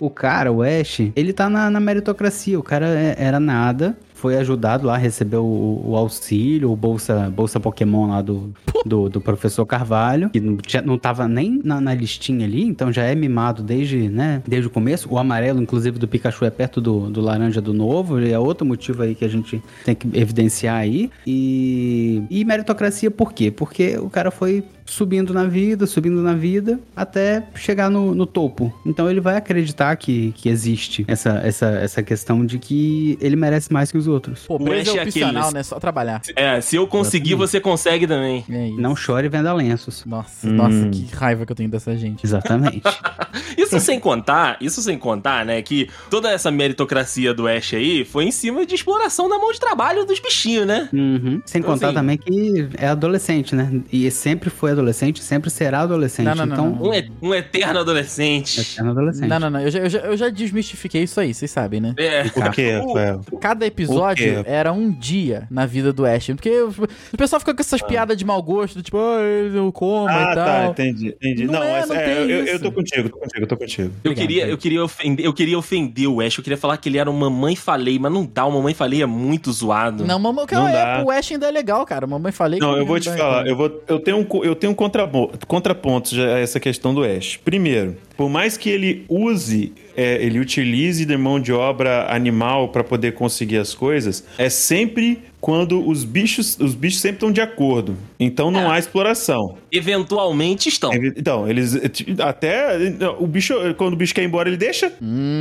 [0.00, 2.58] o, o cara, o Ash, ele tá na, na meritocracia.
[2.58, 3.96] O cara é- era nada.
[4.20, 8.52] Foi ajudado lá, recebeu o, o auxílio, o Bolsa, Bolsa Pokémon lá do,
[8.84, 12.92] do, do professor Carvalho, que não, tinha- não tava nem na, na listinha ali, então
[12.92, 15.08] já é mimado desde, né, desde o começo.
[15.10, 19.02] O amarelo, inclusive, do Pikachu é perto do, do laranja do novo, é outro motivo
[19.02, 21.10] aí que a gente tem que evidenciar aí.
[21.26, 23.50] E, e meritocracia por quê?
[23.50, 28.72] Porque o cara foi subindo na vida, subindo na vida, até chegar no, no topo.
[28.84, 33.72] Então ele vai acreditar que, que existe essa, essa, essa questão de que ele merece
[33.72, 34.46] mais que os outros.
[34.46, 35.62] Pobreza Ash é é opcional, aqueles- né?
[35.62, 36.20] Só trabalhar.
[36.34, 38.44] É, se eu conseguir, você consegue também.
[38.50, 38.80] É isso.
[38.80, 40.04] Não chore e venda lenços.
[40.04, 42.26] Nossa, nossa, que raiva que eu tenho dessa gente.
[42.26, 42.82] Exatamente.
[43.56, 48.24] Isso sem contar, isso sem contar, né, que toda essa meritocracia do Ash aí foi
[48.24, 50.88] em cima de exploração da mão de trabalho dos bichinhos, né?
[50.92, 51.40] Uhum.
[51.44, 53.80] Sem Então, contar assim- também que é adolescente, né?
[53.92, 54.79] E sempre foi adolescente,
[55.22, 56.26] sempre será adolescente.
[56.26, 56.90] Não, não, não, então, não.
[57.22, 58.60] Um, um eterno é adolescente.
[58.60, 59.28] eterno adolescente.
[59.28, 59.60] Não, não, não.
[59.60, 61.94] Eu já, eu, já, eu já desmistifiquei isso aí, vocês sabem, né?
[61.98, 62.24] É.
[62.28, 63.20] Por que, Rafael?
[63.40, 64.50] Cada episódio O quê?
[64.50, 66.26] era um dia na vida do Ash.
[66.28, 66.68] Porque o,
[67.12, 70.32] o pessoal fica com essas piadas de mau gosto, tipo, ah, ele não coma Ah,
[70.32, 70.70] e tá, tal.
[70.72, 71.08] entendi.
[71.08, 71.44] entendi.
[71.46, 73.90] Não Não, é, mas não é, tem eu, eu tô contigo, tô contigo, tô contigo.
[74.04, 76.88] Eu Obrigado, queria, eu, queria ofender, eu queria ofender o Ash, eu queria falar que
[76.88, 80.04] ele era um mamãe falei, mas não dá, o mamãe falei é muito zoado.
[80.04, 81.04] Não, mamãe, Não é, dá.
[81.04, 82.06] o Ash ainda é legal, cara.
[82.06, 84.54] Mamãe falei Não, que eu vou te dá- falar, eu, vou, eu tenho um, eu
[84.54, 87.38] tenho um contrapo- contraponto a essa questão do Ash.
[87.44, 92.82] Primeiro, por mais que ele use, é, ele utilize de mão de obra animal para
[92.84, 97.96] poder conseguir as coisas, é sempre quando os bichos, os bichos sempre estão de acordo.
[98.18, 99.56] Então não há exploração.
[99.72, 100.92] Eventualmente estão.
[100.92, 101.74] Então, eles
[102.18, 102.76] até
[103.18, 104.92] o bicho, quando o bicho quer ir embora, ele deixa.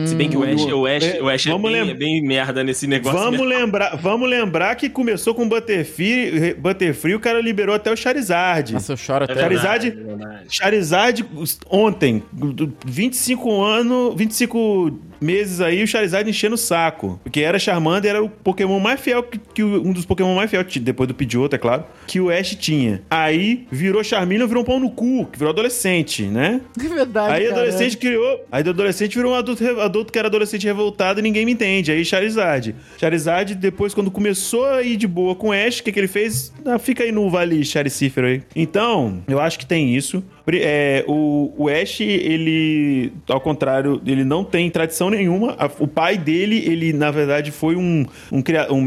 [0.06, 2.22] Se bem que o Ash, o Ash, É, o Ash é, bem, lem- é bem
[2.22, 3.18] merda nesse negócio.
[3.20, 3.46] Vamos mesmo.
[3.46, 8.74] lembrar, vamos lembrar que começou com Butterfree, Butterfree, o cara liberou até o Charizard.
[8.74, 9.42] Nossa, eu choro É até.
[9.42, 10.46] Charizard- verdade, é verdade.
[10.50, 11.26] Charizard
[11.70, 12.24] ontem,
[12.86, 17.20] 25 anos, 25 meses aí, o Charizard enchendo o saco.
[17.24, 20.50] Porque era Charmander, era o Pokémon mais fiel que, que o- um dos Pokémon mais
[20.50, 23.02] fiel, depois do Pidgeotto, é claro, que o Ash tinha.
[23.10, 26.62] Aí virou Charmeleon, virou um pau no cu, que virou adolescente, né?
[26.80, 27.62] É verdade, Aí cara.
[27.62, 28.46] adolescente criou.
[28.52, 31.92] Aí do adolescente virou um adulto, adulto que era adolescente revoltado e ninguém me entende.
[31.92, 32.76] Aí Charizard.
[32.98, 36.08] Charizard, depois, quando começou a ir de boa com o Ash, o que, que ele
[36.08, 36.52] fez?
[36.66, 38.42] Ah, fica aí no Vale Charicífero aí.
[38.56, 40.24] Então, eu acho que tem isso.
[40.56, 45.56] É, o, o Ash, ele, ao contrário, ele não tem tradição nenhuma.
[45.58, 48.80] A- o pai dele, ele, na verdade, foi um, um, cria- um,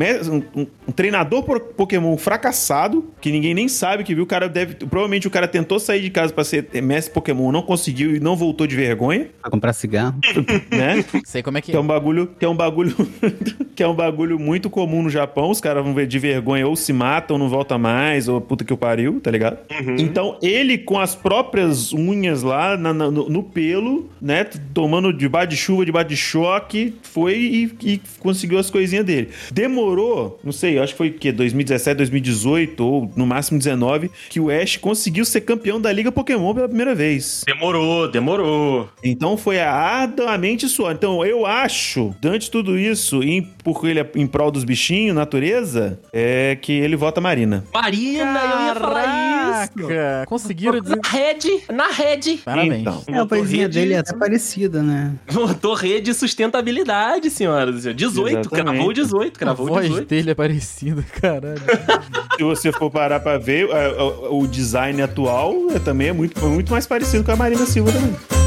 [0.61, 4.25] um- treinador por Pokémon fracassado, que ninguém nem sabe que viu.
[4.25, 4.75] O cara deve.
[4.75, 8.35] Provavelmente o cara tentou sair de casa pra ser mestre Pokémon, não conseguiu e não
[8.37, 10.16] voltou de vergonha, Pra comprar cigarro.
[10.70, 11.05] né?
[11.25, 11.83] Sei como é que Que é é.
[11.83, 12.94] um bagulho, que é um bagulho,
[13.75, 15.51] que é um bagulho muito comum no Japão.
[15.51, 18.72] Os caras vão ver de vergonha ou se matam, não volta mais, ou puta que
[18.72, 19.59] o pariu, tá ligado?
[19.98, 21.51] Então ele com as próprias
[21.92, 26.94] unhas lá na- na- no, no pelo, né, tomando debaixo de chuva, debaixo de choque,
[27.02, 29.28] foi e, e conseguiu as coisinhas dele.
[29.50, 31.32] Demorou, não sei, acho que foi o quê?
[31.32, 36.54] 2017, 2018 ou no máximo 19, que o Ash conseguiu ser campeão da Liga Pokémon
[36.54, 37.42] pela primeira vez.
[37.46, 38.88] Demorou, demorou.
[39.02, 40.92] Então foi arduamente suor.
[40.92, 45.14] Então eu acho, diante de tudo isso, em, porque ele é em prol dos bichinhos,
[45.14, 47.64] natureza, é que ele vota Marina.
[47.72, 49.41] Marina, eu ia falar isso.
[49.52, 50.96] Caraca, conseguiram dizer...
[51.02, 52.36] Na rede, na rede.
[52.44, 52.80] Parabéns.
[52.80, 53.02] Então.
[53.06, 55.12] É, a rede- dele é até parecida, né?
[55.32, 57.76] Botou rede e sustentabilidade, senhoras.
[57.76, 57.96] e senhores.
[57.96, 58.64] 18, Exatamente.
[58.76, 60.08] cravou 18, A cravou voz 18.
[60.08, 61.60] dele é parecida, caralho.
[62.36, 66.40] Se você for parar pra ver, é, é, o design atual é, também é muito,
[66.46, 68.41] muito mais parecido com a Marina Silva também.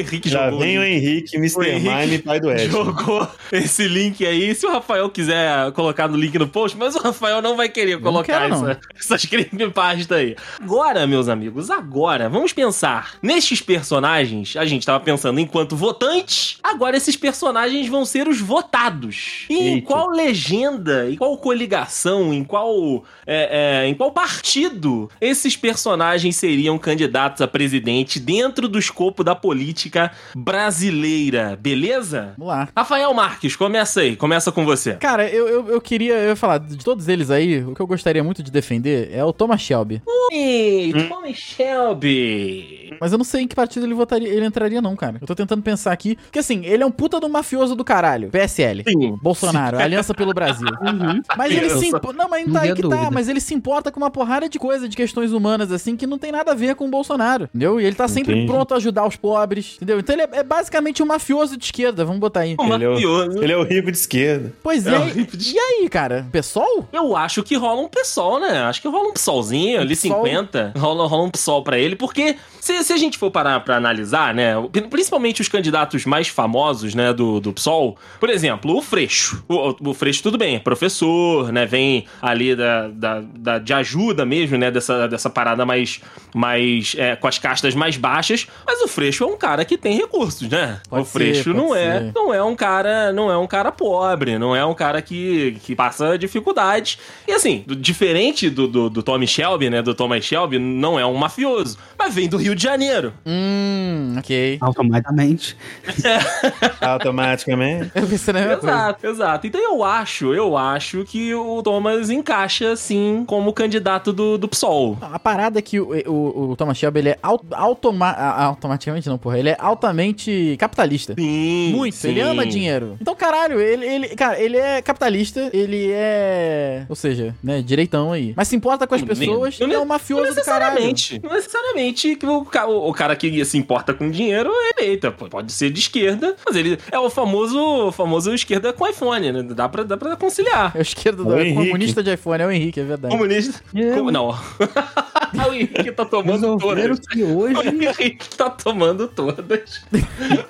[0.00, 0.60] Henrique Já jogou.
[0.60, 1.78] vem o Henrique, Mr.
[1.78, 2.62] Mime, pai do Ash.
[2.62, 4.54] Jogou esse link aí.
[4.54, 8.00] Se o Rafael quiser colocar no link no post, mas o Rafael não vai querer
[8.00, 10.36] colocar quero, essa, essas creepypastas aí.
[10.60, 14.56] Agora, meus amigos, agora, vamos pensar nestes personagens.
[14.56, 19.46] A gente tava pensando enquanto votantes, agora esses personagens vão ser os votados.
[19.48, 19.86] E em Eita.
[19.86, 26.78] qual legenda, em qual coligação, em qual, é, é, em qual partido esses personagens seriam
[26.78, 29.89] candidatos a presidente dentro do escopo da política
[30.36, 32.34] brasileira, beleza?
[32.36, 32.68] Vamos lá.
[32.76, 34.94] Rafael Marques, começa aí, começa com você.
[34.94, 37.86] Cara, eu, eu, eu queria eu ia falar, de todos eles aí, o que eu
[37.86, 40.02] gostaria muito de defender é o Thomas Shelby.
[40.32, 42.96] Ei, Tommy Shelby.
[43.00, 45.18] Mas eu não sei em que partido ele votaria, ele entraria não, cara.
[45.20, 48.30] Eu tô tentando pensar aqui, porque assim, ele é um puta do mafioso do caralho,
[48.30, 48.84] PSL.
[48.86, 49.18] Sim.
[49.22, 50.68] Bolsonaro, Aliança pelo Brasil.
[51.36, 52.12] Mas ele se impo...
[52.12, 53.10] Não, mas tá Não aí que tá, dúvida.
[53.10, 56.18] mas ele se importa com uma porrada de coisa, de questões humanas, assim, que não
[56.18, 57.44] tem nada a ver com o Bolsonaro.
[57.44, 57.80] Entendeu?
[57.80, 58.46] E ele tá sempre Entendi.
[58.46, 59.78] pronto a ajudar os pobres.
[59.80, 59.98] Entendeu?
[59.98, 62.54] Então ele é, é basicamente um mafioso de esquerda, vamos botar aí.
[62.60, 63.42] Um Ele é, o, mafioso.
[63.42, 64.52] ele é o rico de esquerda.
[64.62, 65.00] Pois É é.
[65.10, 66.26] de- E aí, cara?
[66.30, 66.88] Pessoal?
[66.92, 68.58] Eu acho que rola um PSOL, né?
[68.64, 70.22] Acho que rola um PSOLzinho ali, PSOL.
[70.24, 70.72] 50.
[70.76, 74.34] Rola, rola um PSOL pra ele, porque se, se a gente for parar pra analisar,
[74.34, 74.52] né?
[74.90, 77.96] Principalmente os candidatos mais famosos, né, do, do PSOL.
[78.18, 79.42] Por exemplo, o Freixo.
[79.48, 81.64] O, o Freixo, tudo bem, é professor, né?
[81.66, 84.70] Vem ali da, da, da- de ajuda mesmo, né?
[84.70, 86.00] Dessa, dessa parada mais.
[86.34, 88.46] mais é, com as castas mais baixas.
[88.66, 90.80] Mas o Freixo é um cara que tem recursos, né?
[90.88, 91.98] Pode o Freixo ser, não é.
[92.00, 92.12] ser.
[92.14, 93.12] Não é um cara.
[93.12, 96.98] Não é um cara pobre, não é um cara que, que passa dificuldades.
[97.26, 99.82] E assim, do- diferente do, do, do Tommy Shelby, né?
[99.82, 101.78] Do Thomas Shelby, não é um mafioso.
[101.98, 103.12] Mas vem do Rio de Janeiro.
[103.26, 104.58] Hum, ok.
[104.60, 105.56] Automaticamente.
[106.80, 107.90] Automaticamente.
[107.94, 108.74] Eu pensei na mesma coisa.
[108.76, 109.46] Exato, exato.
[109.46, 114.98] Então eu acho, eu acho que o Thomas encaixa, sim, como candidato do, do PSOL.
[115.00, 119.18] A parada é que o, o, o Thomas Shelby, ele é au- automa automaticamente não,
[119.18, 121.14] porra, ele é altamente capitalista.
[121.18, 121.72] Sim.
[121.74, 122.08] Muito, sim.
[122.10, 122.96] ele ama dinheiro.
[123.00, 128.32] Então, caralho, ele, ele, cara, ele é capitalista, ele é, ou seja, né, direitão aí.
[128.36, 130.74] Mas se importa com as pessoas, não- ele é um Não mafioso do caralho.
[130.74, 131.20] necessariamente.
[131.22, 135.10] Não necessariamente que o, ca- o cara que se importa com dinheiro é eleita.
[135.10, 139.42] Pode ser de esquerda, mas ele é o famoso, o famoso esquerda com iPhone, né?
[139.42, 140.72] Dá pra, dá pra conciliar.
[140.74, 143.14] É o esquerdo do O é o comunista de iPhone, é o Henrique, é verdade.
[143.14, 143.60] Comunista.
[143.74, 144.28] Eu- Como, não.
[145.48, 147.06] o Henrique tá tomando Resolveram todas.
[147.06, 147.68] que O hoje.
[147.68, 149.39] Henrique tá tomando todas.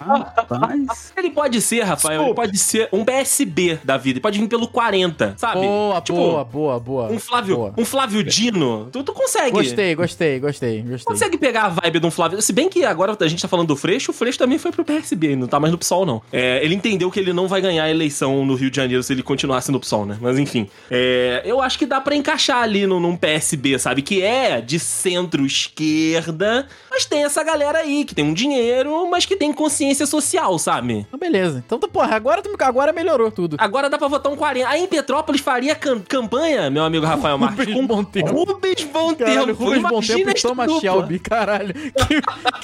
[0.01, 1.13] Rapaz.
[1.17, 4.15] Ele pode ser, Rafael, ele pode ser um PSB da vida.
[4.15, 5.61] Ele pode vir pelo 40, sabe?
[5.61, 7.13] Boa, Tipo, boa, boa, boa.
[7.13, 7.75] Um Flávio, Boa.
[7.77, 8.89] um Flávio Dino.
[8.93, 9.51] Tu, tu consegue.
[9.51, 11.05] Gostei, gostei, gostei, gostei.
[11.13, 12.41] Consegue pegar a vibe de um Flávio.
[12.41, 14.85] Se bem que agora a gente tá falando do Freixo, o Freixo também foi pro
[14.85, 16.23] PSB, não tá mais no PSOL, não.
[16.33, 19.13] É, ele entendeu que ele não vai ganhar a eleição no Rio de Janeiro se
[19.13, 20.17] ele continuasse no PSOL, né?
[20.21, 20.69] Mas enfim.
[20.91, 24.03] É, eu acho que dá pra encaixar ali no, num PSB, sabe?
[24.03, 29.37] Que é de centro-esquerda, mas tem essa galera aí que tem um dinheiro, mas que
[29.37, 31.07] tem consciência social, sabe?
[31.09, 31.63] Então, beleza.
[31.67, 33.57] Então, porra, agora, agora melhorou tudo.
[33.59, 34.69] Agora dá pra votar um 40.
[34.69, 37.67] Aí em Petrópolis faria cam- campanha, meu amigo Rafael Marques.
[37.67, 38.33] Rubens Bom Tempo.
[38.33, 39.65] Rubens Bom Caralho, Tempo.
[39.65, 40.73] Rubens Bom Tempo e Thomas.
[40.81, 41.75] Shelby, caralho.
[41.75, 42.21] Que,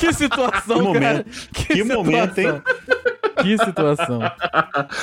[0.07, 1.25] que situação, Que cara.
[1.25, 1.49] momento.
[1.53, 2.62] Que momento, hein?
[3.42, 4.20] Que situação.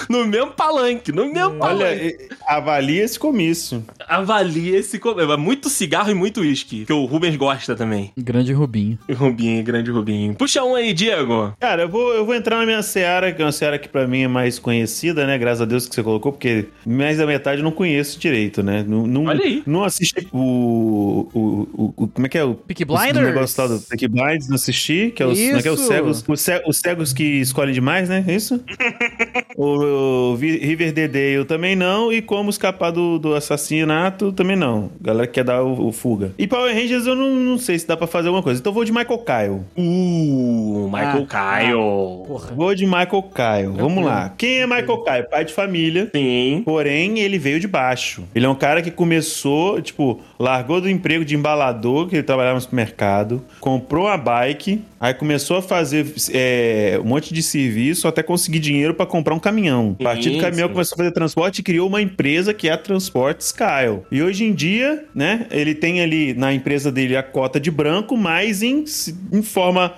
[0.09, 2.05] No mesmo palanque, no mesmo Olha, palanque.
[2.05, 3.83] e- avalia esse comício.
[4.07, 4.99] Avalia esse.
[4.99, 6.85] co- é Muito cigarro e muito uísque.
[6.85, 8.11] Que o Rubens gosta também.
[8.17, 8.97] Grande Rubinho.
[9.11, 10.35] Rubinho, grande Rubinho.
[10.35, 11.53] Puxa um aí, Diego.
[11.59, 14.07] Cara, eu vou, eu vou entrar na minha seara, que é uma seara que pra
[14.07, 15.37] mim é mais conhecida, né?
[15.37, 18.83] Graças a Deus que você colocou, porque mais da metade eu não conheço direito, né?
[18.87, 19.63] Não, não, Olha aí.
[19.65, 22.43] Não assisti o, o, o, o- Como é que é?
[22.43, 23.25] O, Peaky o Blinders?
[23.27, 25.71] negócio tal do Peaky Blinders, não assisti, que é os, como é que é?
[25.71, 26.23] os cegos.
[26.27, 28.22] Os, ce- os cegos que escolhem demais, né?
[28.27, 28.63] É Isso?
[29.55, 34.89] o, o Vi- Riverdale também não, e como escapar do, do assassinato também não.
[35.01, 36.31] Galera que quer dar o, o fuga.
[36.37, 38.59] E Power Rangers eu não, não sei se dá pra fazer alguma coisa.
[38.59, 39.61] Então eu vou de Michael Kyle.
[39.77, 42.27] Uh, Michael Ah, Kyle.
[42.27, 42.51] Porra.
[42.55, 43.77] Vou de Michael Kyle.
[43.77, 44.33] Vamos lá.
[44.37, 45.29] Quem é Michael Kyle?
[45.29, 46.09] Pai de família.
[46.15, 46.61] Sim.
[46.65, 48.23] Porém, ele veio de baixo.
[48.33, 52.55] Ele é um cara que começou, tipo, largou do emprego de embalador, que ele trabalhava
[52.55, 58.23] no supermercado, comprou uma bike, aí começou a fazer é, um monte de serviço até
[58.23, 59.95] conseguir dinheiro pra comprar um caminhão.
[59.99, 62.77] A partir do caminhão começou a fazer transporte e criou uma empresa que é a
[62.77, 64.01] Transportes Kyle.
[64.11, 68.15] E hoje em dia, né, ele tem ali na empresa dele a cota de branco,
[68.15, 68.83] mas em,
[69.31, 69.93] em forma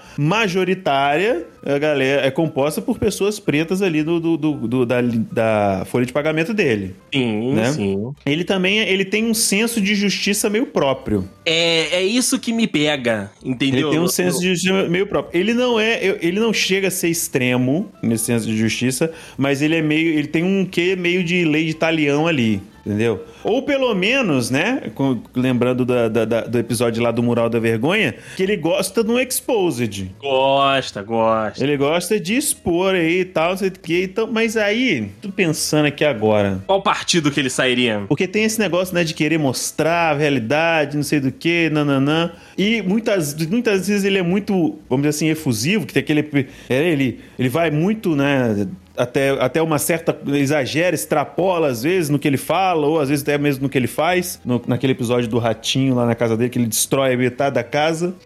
[0.56, 5.84] majoritária, a galera é composta por pessoas pretas ali do, do- do- do- da, da
[5.86, 6.96] folha de pagamento dele.
[7.14, 7.72] Sim, Né?
[7.74, 8.14] sim.
[8.26, 11.28] Ele também ele tem um senso de justiça meio próprio.
[11.46, 13.90] É, é isso que me pega, entendeu?
[13.90, 15.40] Ele tem um senso de justiça meio próprio.
[15.40, 19.76] Ele não é, ele não chega a ser extremo nesse senso de justiça, mas ele
[19.76, 22.62] é meio, ele tem um quê meio de lei de talião ali.
[22.86, 23.26] Entendeu?
[23.44, 24.92] Ou pelo menos, né?
[24.94, 29.04] com- lembrando da- da- da- do episódio lá do Mural da Vergonha, que ele gosta
[29.04, 30.12] de um exposed.
[30.20, 31.64] Gosta, gosta.
[31.64, 34.04] Ele gosta de expor aí e tal, não sei o quê.
[34.04, 36.62] Então, mas aí, tô pensando aqui agora.
[36.68, 38.04] Qual partido que ele sairia?
[38.08, 42.32] Porque tem esse negócio, né, de querer mostrar a realidade, não sei do que, nananã.
[42.58, 46.48] E muitas, muitas vezes ele é muito, vamos dizer assim, efusivo, que tem aquele.
[46.70, 48.68] é, Ele, ele vai muito, né?
[48.98, 50.18] Até, até uma certa.
[50.34, 53.78] exagera, extrapola às vezes no que ele fala, ou às vezes até mesmo no que
[53.78, 54.40] ele faz.
[54.46, 57.64] No- naquele episódio do ratinho lá na casa dele, que ele destrói a metade da
[57.64, 58.14] casa.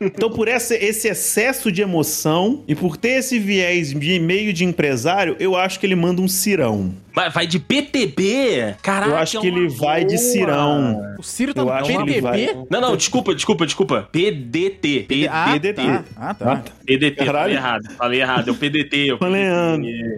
[0.00, 4.64] Então, por essa- esse excesso de emoção e por ter esse viés de meio de
[4.64, 6.92] empresário, eu acho que ele manda um cirão.
[7.14, 8.74] Vai, vai de PTB?
[8.82, 10.18] Caraca, Eu acho é que uma ele vai de boa.
[10.18, 11.14] cirão.
[11.18, 12.38] O Ciro tá Eu no ele vai.
[12.46, 12.66] PTB?
[12.70, 14.08] Não, não, desculpa, desculpa, desculpa.
[14.10, 15.04] PDT.
[15.08, 15.82] P- Ah, PDT.
[15.82, 16.04] tá.
[16.16, 16.62] Ah, tá.
[16.86, 17.52] PDT, falei Caralho.
[17.54, 17.82] errado.
[17.98, 19.08] Falei errado, é o PDT.
[19.10, 19.42] É o Falei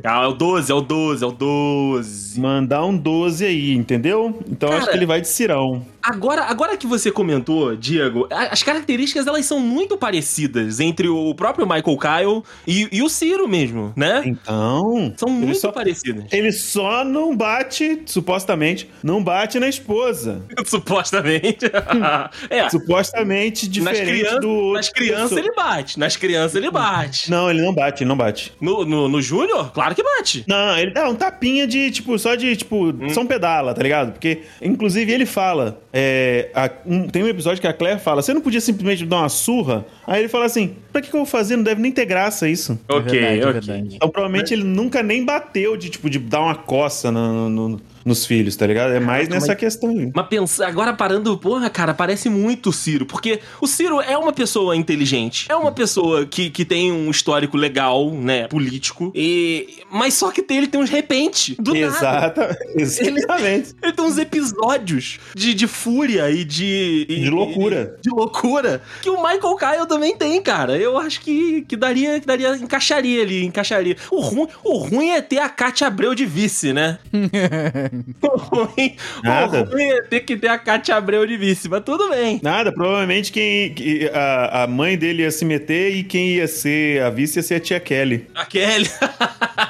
[0.05, 2.41] Ah, é o 12, é o 12, é o 12.
[2.41, 4.39] Mandar um 12 aí, entendeu?
[4.51, 5.85] Então Cara, acho que ele vai de cirão.
[6.05, 11.67] Agora, agora que você comentou, Diego, as características elas são muito parecidas entre o próprio
[11.67, 14.23] Michael Kyle e, e o Ciro mesmo, né?
[14.27, 15.15] Então.
[15.17, 16.27] São muito só, parecidas.
[16.31, 20.43] ele só não bate, supostamente, não bate na esposa.
[20.67, 21.65] Supostamente.
[22.51, 22.69] é.
[22.69, 25.99] Supostamente Nas, diferente crianças, do nas crianças ele bate.
[25.99, 27.31] Nas crianças ele bate.
[27.31, 28.53] Não, ele não bate, ele não bate.
[28.61, 30.45] No, no, no Júnior, claro que bate.
[30.49, 33.09] Não, ele dá um tapinha de, tipo, só de, tipo, Hum.
[33.11, 34.13] só um pedala, tá ligado?
[34.13, 35.81] Porque, inclusive, ele fala.
[35.97, 39.19] é, a- um- tem um episódio que a Claire fala: você não podia simplesmente dar
[39.19, 39.85] uma surra?
[40.07, 41.57] Aí ele fala assim: pra que, que eu vou fazer?
[41.57, 42.77] Não deve nem ter graça isso.
[42.89, 43.53] É Ok, verdade, é ok.
[43.53, 43.97] verdade.
[43.97, 48.27] Então, provavelmente ele nunca nem bateu de, tipo, de dar uma coça no- no- nos
[48.27, 48.93] filhos, tá ligado?
[48.93, 50.11] É mais Caraca, nessa mas- questão aí.
[50.15, 54.33] Mas pensa, agora parando, porra, cara, parece muito o Ciro, porque o Ciro é uma
[54.33, 60.15] pessoa inteligente, é uma pessoa que, que tem um histórico legal, né, político, e mas
[60.15, 61.87] só que tem, ele tem uns repente, do nada.
[61.87, 63.75] Exata, exatamente.
[63.83, 67.07] Ele tem uns episódios de, de fúria e de.
[67.09, 67.97] e- De loucura.
[67.99, 68.83] e- de loucura.
[69.03, 70.77] Que o Michael Kyle também tem, cara.
[70.77, 72.57] Eu acho que, que daria, que daria.
[72.57, 73.97] Encaixaria ali, encaixaria.
[74.11, 76.99] O ruim, o ruim é ter a Cátia Abreu de vice, né?
[78.23, 79.63] o, ruim, Nada.
[79.63, 82.41] o ruim é ter que ter a Cátia Abreu de vice, mas tudo bem.
[82.43, 87.03] Nada, provavelmente quem que a, a mãe dele ia se meter e quem ia ser
[87.03, 88.27] a vice ia ser a tia Kelly.
[88.35, 88.89] A Kelly.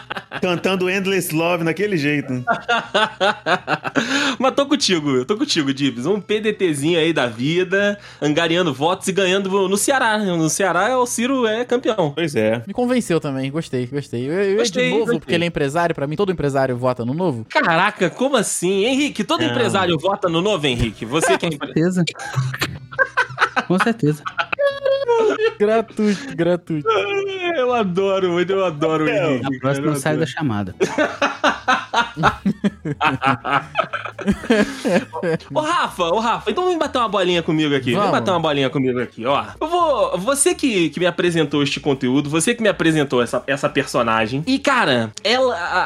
[0.44, 2.44] Cantando Endless Love naquele jeito.
[4.38, 6.04] Mas tô contigo, eu tô contigo, Dibs.
[6.04, 10.18] Um PDTzinho aí da vida, angariando votos e ganhando no Ceará.
[10.18, 10.26] né?
[10.26, 12.12] No Ceará, o Ciro é campeão.
[12.14, 12.62] Pois é.
[12.66, 14.28] Me convenceu também, gostei, gostei.
[14.28, 15.20] Eu, eu Gostei, de novo, gostei.
[15.20, 17.46] porque ele é empresário, pra mim todo empresário vota no novo.
[17.48, 18.84] Caraca, como assim?
[18.84, 19.48] Henrique, todo Não.
[19.50, 21.06] empresário vota no novo, Henrique?
[21.06, 21.68] Você que é empre...
[21.68, 22.04] certeza.
[23.66, 24.22] Com certeza.
[25.58, 26.88] gratuito, gratuito.
[27.56, 29.50] Eu adoro eu adoro o É, Henrique.
[29.52, 30.74] Na próxima eu saio da chamada.
[35.52, 37.92] Ô, Rafa, ô, Rafa, então vem bater uma bolinha comigo aqui.
[37.92, 38.04] Vamos.
[38.10, 39.44] Vem bater uma bolinha comigo aqui, ó.
[39.60, 40.18] Eu vou.
[40.18, 44.42] Você que, que me apresentou este conteúdo, você que me apresentou essa, essa personagem.
[44.46, 45.84] E, cara, ela, a,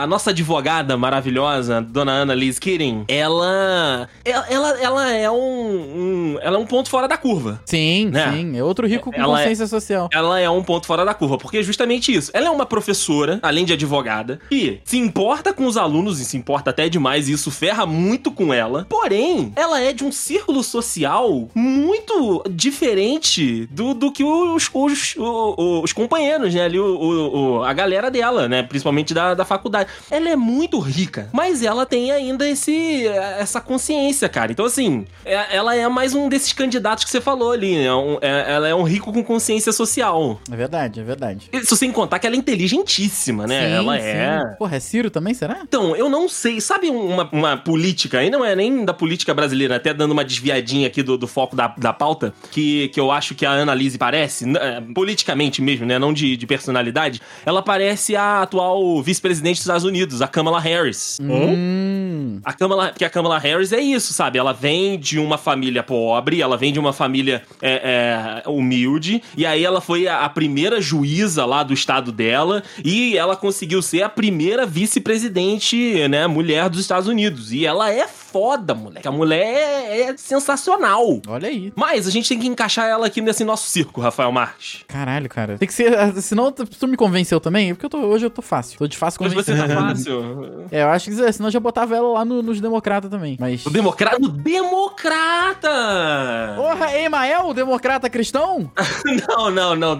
[0.00, 4.08] a- a nossa advogada maravilhosa, dona Ana Liz Kirin, ela.
[4.24, 7.60] Ela, ela, ela é um, um- Ela é um ponto fora da curva.
[7.64, 8.30] Sim, Né?
[8.32, 8.49] sim.
[8.58, 10.08] É outro rico com Ela é- consciência social.
[10.12, 12.30] Ela é um ponto fora da curva, porque é justamente isso.
[12.34, 16.36] Ela é uma professora, além de advogada, e se importa com os alunos, e se
[16.36, 18.86] importa até demais, e isso ferra muito com ela.
[18.88, 22.42] Porém, ela é de um círculo social muito
[22.80, 26.62] diferente do, do que os, os, o- os companheiros, né?
[26.64, 28.62] Ali, o, o- a galera dela, né?
[28.62, 29.90] Principalmente da, da faculdade.
[30.10, 34.52] Ela é muito rica, mas ela tem ainda esse, essa consciência, cara.
[34.52, 37.92] Então, assim, é- ela é mais um desses candidatos que você falou ali, né?
[37.92, 40.40] Um- é- ela é um rico com consciência social.
[40.50, 41.48] É verdade, é verdade.
[41.52, 43.66] Isso sem contar que ela é inteligentíssima, né?
[43.66, 44.06] Sim, ela sim.
[44.06, 44.40] é.
[44.58, 45.60] Porra, é Ciro também, será?
[45.62, 46.60] Então, eu não sei.
[46.60, 50.86] Sabe uma, uma política, aí não é nem da política brasileira, até dando uma desviadinha
[50.86, 54.44] aqui do, do foco da, da pauta, que, que eu acho que a Annalise parece,
[54.56, 55.98] é, politicamente mesmo, né?
[55.98, 57.20] Não de, de personalidade.
[57.44, 61.18] Ela parece a atual vice-presidente dos Estados Unidos, a Kamala Harris.
[61.20, 62.09] Hum.
[62.44, 64.38] A Kamala, porque a Kamala Harris é isso, sabe?
[64.38, 69.44] Ela vem de uma família pobre, ela vem de uma família é, é, humilde, e
[69.46, 74.02] aí ela foi a, a primeira juíza lá do estado dela, e ela conseguiu ser
[74.02, 77.52] a primeira vice-presidente, né, mulher dos Estados Unidos.
[77.52, 79.06] E ela é foda, moleque.
[79.08, 81.20] A mulher é, é sensacional.
[81.26, 81.72] Olha aí.
[81.76, 84.84] Mas a gente tem que encaixar ela aqui nesse nosso circo, Rafael Marques.
[84.86, 85.58] Caralho, cara.
[85.58, 85.96] Tem que ser.
[85.98, 88.78] ah, Senão tu me convenceu também, porque eu tô, hoje eu tô fácil.
[88.78, 89.56] Tô de fácil Mas convencer.
[89.56, 90.20] você tá fácil.
[90.70, 93.36] É, eu acho que senão eu já botava ela lá no- nos democratas também.
[93.40, 93.64] Mas.
[93.66, 94.16] O democrata.
[94.24, 95.68] O democrata!
[96.56, 98.70] Porra, Emael, o democrata cristão?
[99.28, 99.98] Não, não, não.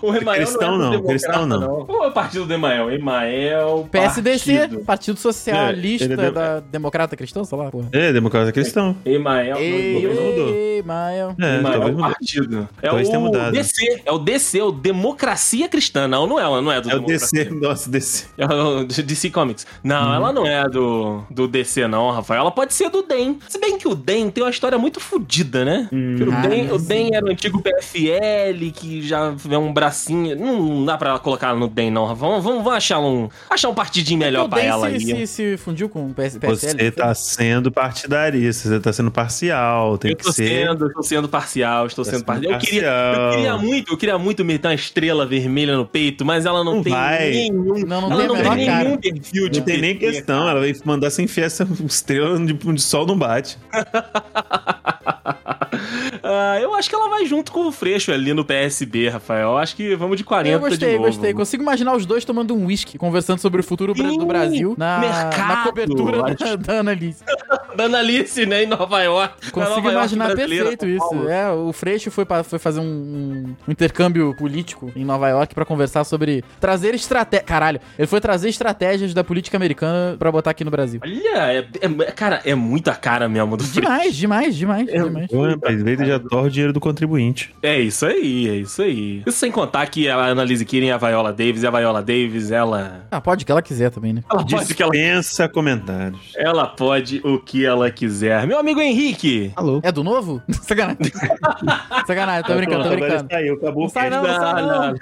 [0.00, 1.86] O Emael Cristão não, é não, cristão democrata, não.
[1.86, 2.90] Qual é o partido do Emael?
[2.90, 3.88] Emael.
[3.90, 4.84] PSDC, Partido.
[4.84, 7.88] Partido Socialista É, é de- da Democrata Cristão, sei lá, porra.
[7.92, 8.94] É, democrata cristão.
[9.04, 9.56] Emael.
[9.58, 11.34] Emael.
[11.40, 12.68] É, Emael talvez é o partido.
[12.82, 13.52] É Talvez o mudado.
[13.52, 14.02] DC.
[14.04, 16.06] É o DC, o Democracia Cristã.
[16.06, 17.44] Não, não é, ela não é do É o Democracia.
[17.44, 18.26] DC, nossa, DC.
[18.36, 19.66] É o DC Comics.
[19.82, 22.42] Não, ela não é do, do DC, não, Rafael.
[22.42, 23.38] Ela pode ser do DEM.
[23.48, 25.88] Se bem que o DEM tem uma história muito fodida, né?
[25.92, 26.78] O, Ah, DEM, o.
[26.78, 30.36] DEM era o antigo PFL, que já é um bracinho.
[30.36, 32.32] Não dá pra colocar ela no DEM, não, Rafael.
[32.32, 35.00] Vamos, vamos, vamos achar, um, achar um partidinho melhor O pra DEM ela se, aí.
[35.00, 36.56] se, se fundiu com o PS, PSL.
[36.56, 40.48] Você tá sendo partidarista, você tá sendo parcial, tem Eu que tô ser.
[40.48, 42.52] sendo, eu tô sendo parcial, estou Tá sendo sendo parcial.
[42.54, 43.30] Eu queria, eu parcial.
[43.32, 46.82] queria muito, eu queria muito meter uma estrela vermelha no peito, mas ela não, Não
[46.82, 47.30] tem vai.
[47.30, 47.78] nenhum.
[47.86, 50.60] Não, não ela tem não tem nenhum perfil de Não tem nem PT, questão, ela
[50.60, 53.58] vai mandar sem enfiar essa estrela onde onde o sol não bate.
[56.22, 59.50] Ah, eu acho que ela vai junto com o Freixo ali no PSB, Rafael.
[59.50, 61.06] Eu acho que vamos de 40 Eu gostei, de novo.
[61.08, 61.32] gostei.
[61.34, 64.74] Consigo imaginar os dois tomando um whisky, conversando sobre o futuro bra- do Sim, Brasil
[64.78, 66.56] na, mercado, na cobertura da, acho.
[66.58, 67.22] da Annalise.
[67.76, 69.50] Da Analice, né, em Nova York.
[69.50, 71.26] Consigo Nova York imaginar brasileira, perfeito isso.
[71.28, 75.64] É, o Freixo foi, pra- foi fazer um, um- intercâmbio político em Nova York pra
[75.64, 77.46] conversar sobre trazer estratégia.
[77.46, 81.00] Caralho, ele foi trazer estratégias da política americana pra botar aqui no Brasil.
[81.02, 83.80] Olha, é, é- cara, é muita cara mesmo do Freixo.
[83.80, 85.32] Demais, demais, demais, É demais.
[85.32, 85.46] Ô,
[85.78, 87.54] rapaz, veio já torre o dinheiro do contribuinte.
[87.62, 89.22] É isso aí, é isso aí.
[89.26, 92.50] Isso sem contar que a Annalise Kirin é a Viola Davis, e a Viola Davis,
[92.50, 93.06] ela...
[93.10, 94.22] Ah, pode o que ela quiser também, né?
[94.30, 94.92] Ela pode que ela...
[94.92, 96.20] Dispensa comentários.
[96.36, 98.46] Ela pode o que ela quiser.
[98.46, 99.80] Meu amigo Henrique, Alô?
[99.82, 100.42] É do novo?
[100.50, 100.98] Sacanagem.
[102.06, 103.26] Sacanagem, tô brincando, tô brincando.
[103.30, 104.94] Saiu, acabou Não sai não, não sai não.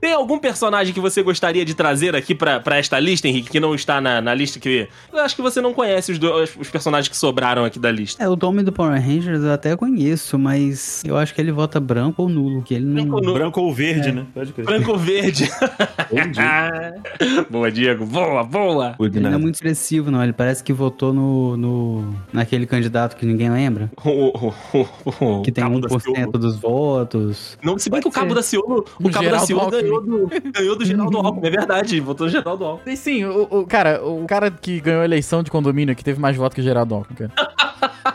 [0.00, 3.60] Tem algum personagem que você gostaria de trazer aqui pra, pra esta lista, Henrique, que
[3.60, 4.88] não está na, na lista que.
[5.12, 7.90] Eu acho que você não conhece os, do- os- os personagens que sobraram aqui da
[7.90, 8.22] lista.
[8.22, 10.07] É, o Tommy do Power Rangers eu até conheço,
[10.38, 12.94] mas eu acho que ele vota branco ou nulo, que ele não...
[12.94, 13.34] Branco ou nulo?
[13.34, 14.26] Branco ou verde, né?
[14.34, 14.64] Pode crer.
[14.66, 15.50] Branco ou verde.
[17.50, 18.06] Boa, Diego.
[18.06, 18.94] Boa, boa.
[19.00, 20.22] Ele não é muito expressivo, não.
[20.22, 23.90] Ele parece que votou no, no naquele candidato que ninguém lembra.
[24.08, 26.32] O, o- o- o Que tem Cabo da 1% Ciolo.
[26.32, 27.58] dos votos.
[27.62, 28.34] Não, se bem Pode que o Cabo ser.
[28.36, 29.82] da Ciolo, o O Cabo da Geraldo Ciolo Alckmin.
[29.82, 32.92] ganhou do, ganhou do Geraldo Alckmin, é verdade, votou no Geraldo Alckmin.
[32.92, 36.18] E sim, o, o- cara, o cara que ganhou a eleição de condomínio que teve
[36.20, 37.32] mais votos que o Geraldo Alckmin, cara.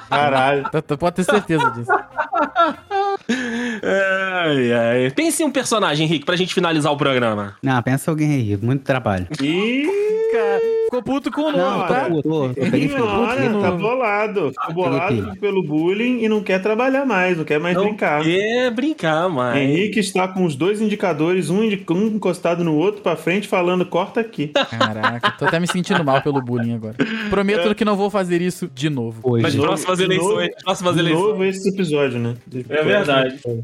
[0.09, 0.69] Caralho.
[0.97, 1.91] Pode ter certeza disso.
[3.29, 5.11] Ai, ai.
[5.11, 7.55] Pense em um personagem, Henrique, pra gente finalizar o programa.
[7.61, 9.27] Não, pensa alguém aí, muito trabalho.
[9.41, 9.87] Ih,
[10.33, 12.09] Cara, ficou puto com o Não, novo, tá?
[12.23, 13.03] tô, peguei Ih, fogo.
[13.05, 14.49] olha, no- tá bolado.
[14.51, 18.23] Ficou bolado pelo bullying e não quer trabalhar mais, não quer mais Não brincar.
[18.23, 19.57] quer brincar, mas...
[19.61, 24.47] Henrique está com os dois indicadores, um, encostado no outro pra frente, falando corta aqui.
[24.47, 26.95] Caraca, tô até me sentindo mal pelo bullying agora.
[27.29, 29.19] Prometo que não vou fazer isso de novo.
[29.21, 29.43] Hoje.
[29.43, 30.47] Nas De novo- próximas eleições.
[30.49, 31.23] novo- próximas De eleições.
[31.27, 32.33] novo esse episódio, né?
[32.69, 33.12] É verdade.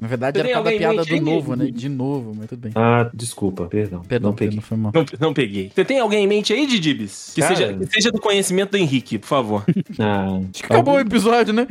[0.01, 1.65] Na verdade, Você era tem cada alguém em piada mente do novo, né?
[1.71, 2.71] De novo, mas tudo bem.
[2.75, 4.01] Ah, desculpa, perdão.
[4.01, 4.57] Perdão, não peguei.
[4.59, 4.91] perdão, foi mal.
[4.93, 5.71] Não, não peguei.
[5.73, 7.31] Você tem alguém em mente aí, Didibis?
[7.35, 7.55] Que, Cara.
[7.55, 9.65] seja, que seja do conhecimento do Henrique, por favor.
[9.99, 11.67] Ah, Acabou o episódio, né?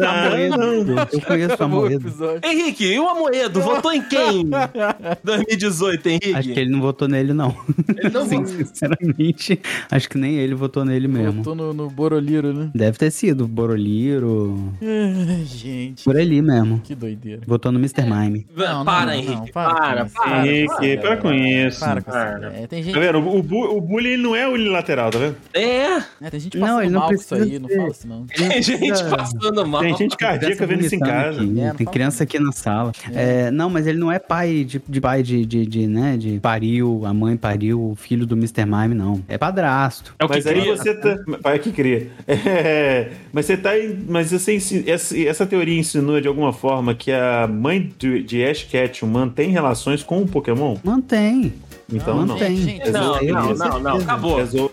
[0.00, 0.92] Amoedo.
[1.12, 2.40] Eu conheço o Acabou o Amoedo.
[2.44, 3.60] Henrique, e o Amoedo?
[3.60, 4.44] Votou em quem?
[5.24, 6.34] 2018, Henrique.
[6.34, 7.54] Acho que ele não votou nele, não.
[7.96, 8.64] Ele não Sim, votou.
[8.66, 9.60] sinceramente,
[9.90, 11.42] acho que nem ele votou nele mesmo.
[11.42, 12.70] Voltou no, no Boroliro, né?
[12.74, 16.77] Deve ter sido Boroliro, Ai, gente, por ali mesmo.
[16.78, 17.42] Que doideira.
[17.46, 18.02] Votou no Mr.
[18.02, 18.46] Mime.
[18.56, 19.32] Não, para, não, Henrique.
[19.34, 20.46] não, para, para para.
[20.46, 21.80] Henrique, para com isso.
[21.80, 22.48] Para com Para.
[22.48, 22.56] isso.
[22.62, 23.18] É, tem gente, Tá vendo?
[23.18, 25.36] O, bu- o bullying não é unilateral, tá vendo?
[25.54, 27.76] É, é, tem gente Não, passando ele não mal com isso aí, não ser.
[27.76, 28.26] fala isso não.
[28.26, 29.80] tem gente passando mal.
[29.82, 31.40] Tem gente cardíaca vendo isso em casa.
[31.42, 32.92] aqui, É, não tem criança aqui na sala.
[33.12, 36.38] É, não, mas ele não é pai de, de pai de, de, de, né, de
[36.40, 38.64] pariu, a mãe pariu o filho do Mr.
[38.64, 39.22] Mime, não.
[39.28, 40.14] É padrasto.
[40.18, 40.76] É o que Mas aí cria.
[40.76, 41.16] você tá.
[41.42, 42.08] Pai que cria.
[42.48, 43.70] É, mas você tá.
[44.08, 48.44] Mas você, ensi- essa, essa teoria insinua de alguma forma que a mãe de, de
[48.44, 50.76] Ash Ketchum mantém relações com o Pokémon?
[50.84, 51.52] Mantém.
[51.92, 52.36] Então não.
[52.36, 54.04] Não, não, não, não, certeza.
[54.04, 54.36] acabou.
[54.36, 54.72] Resol-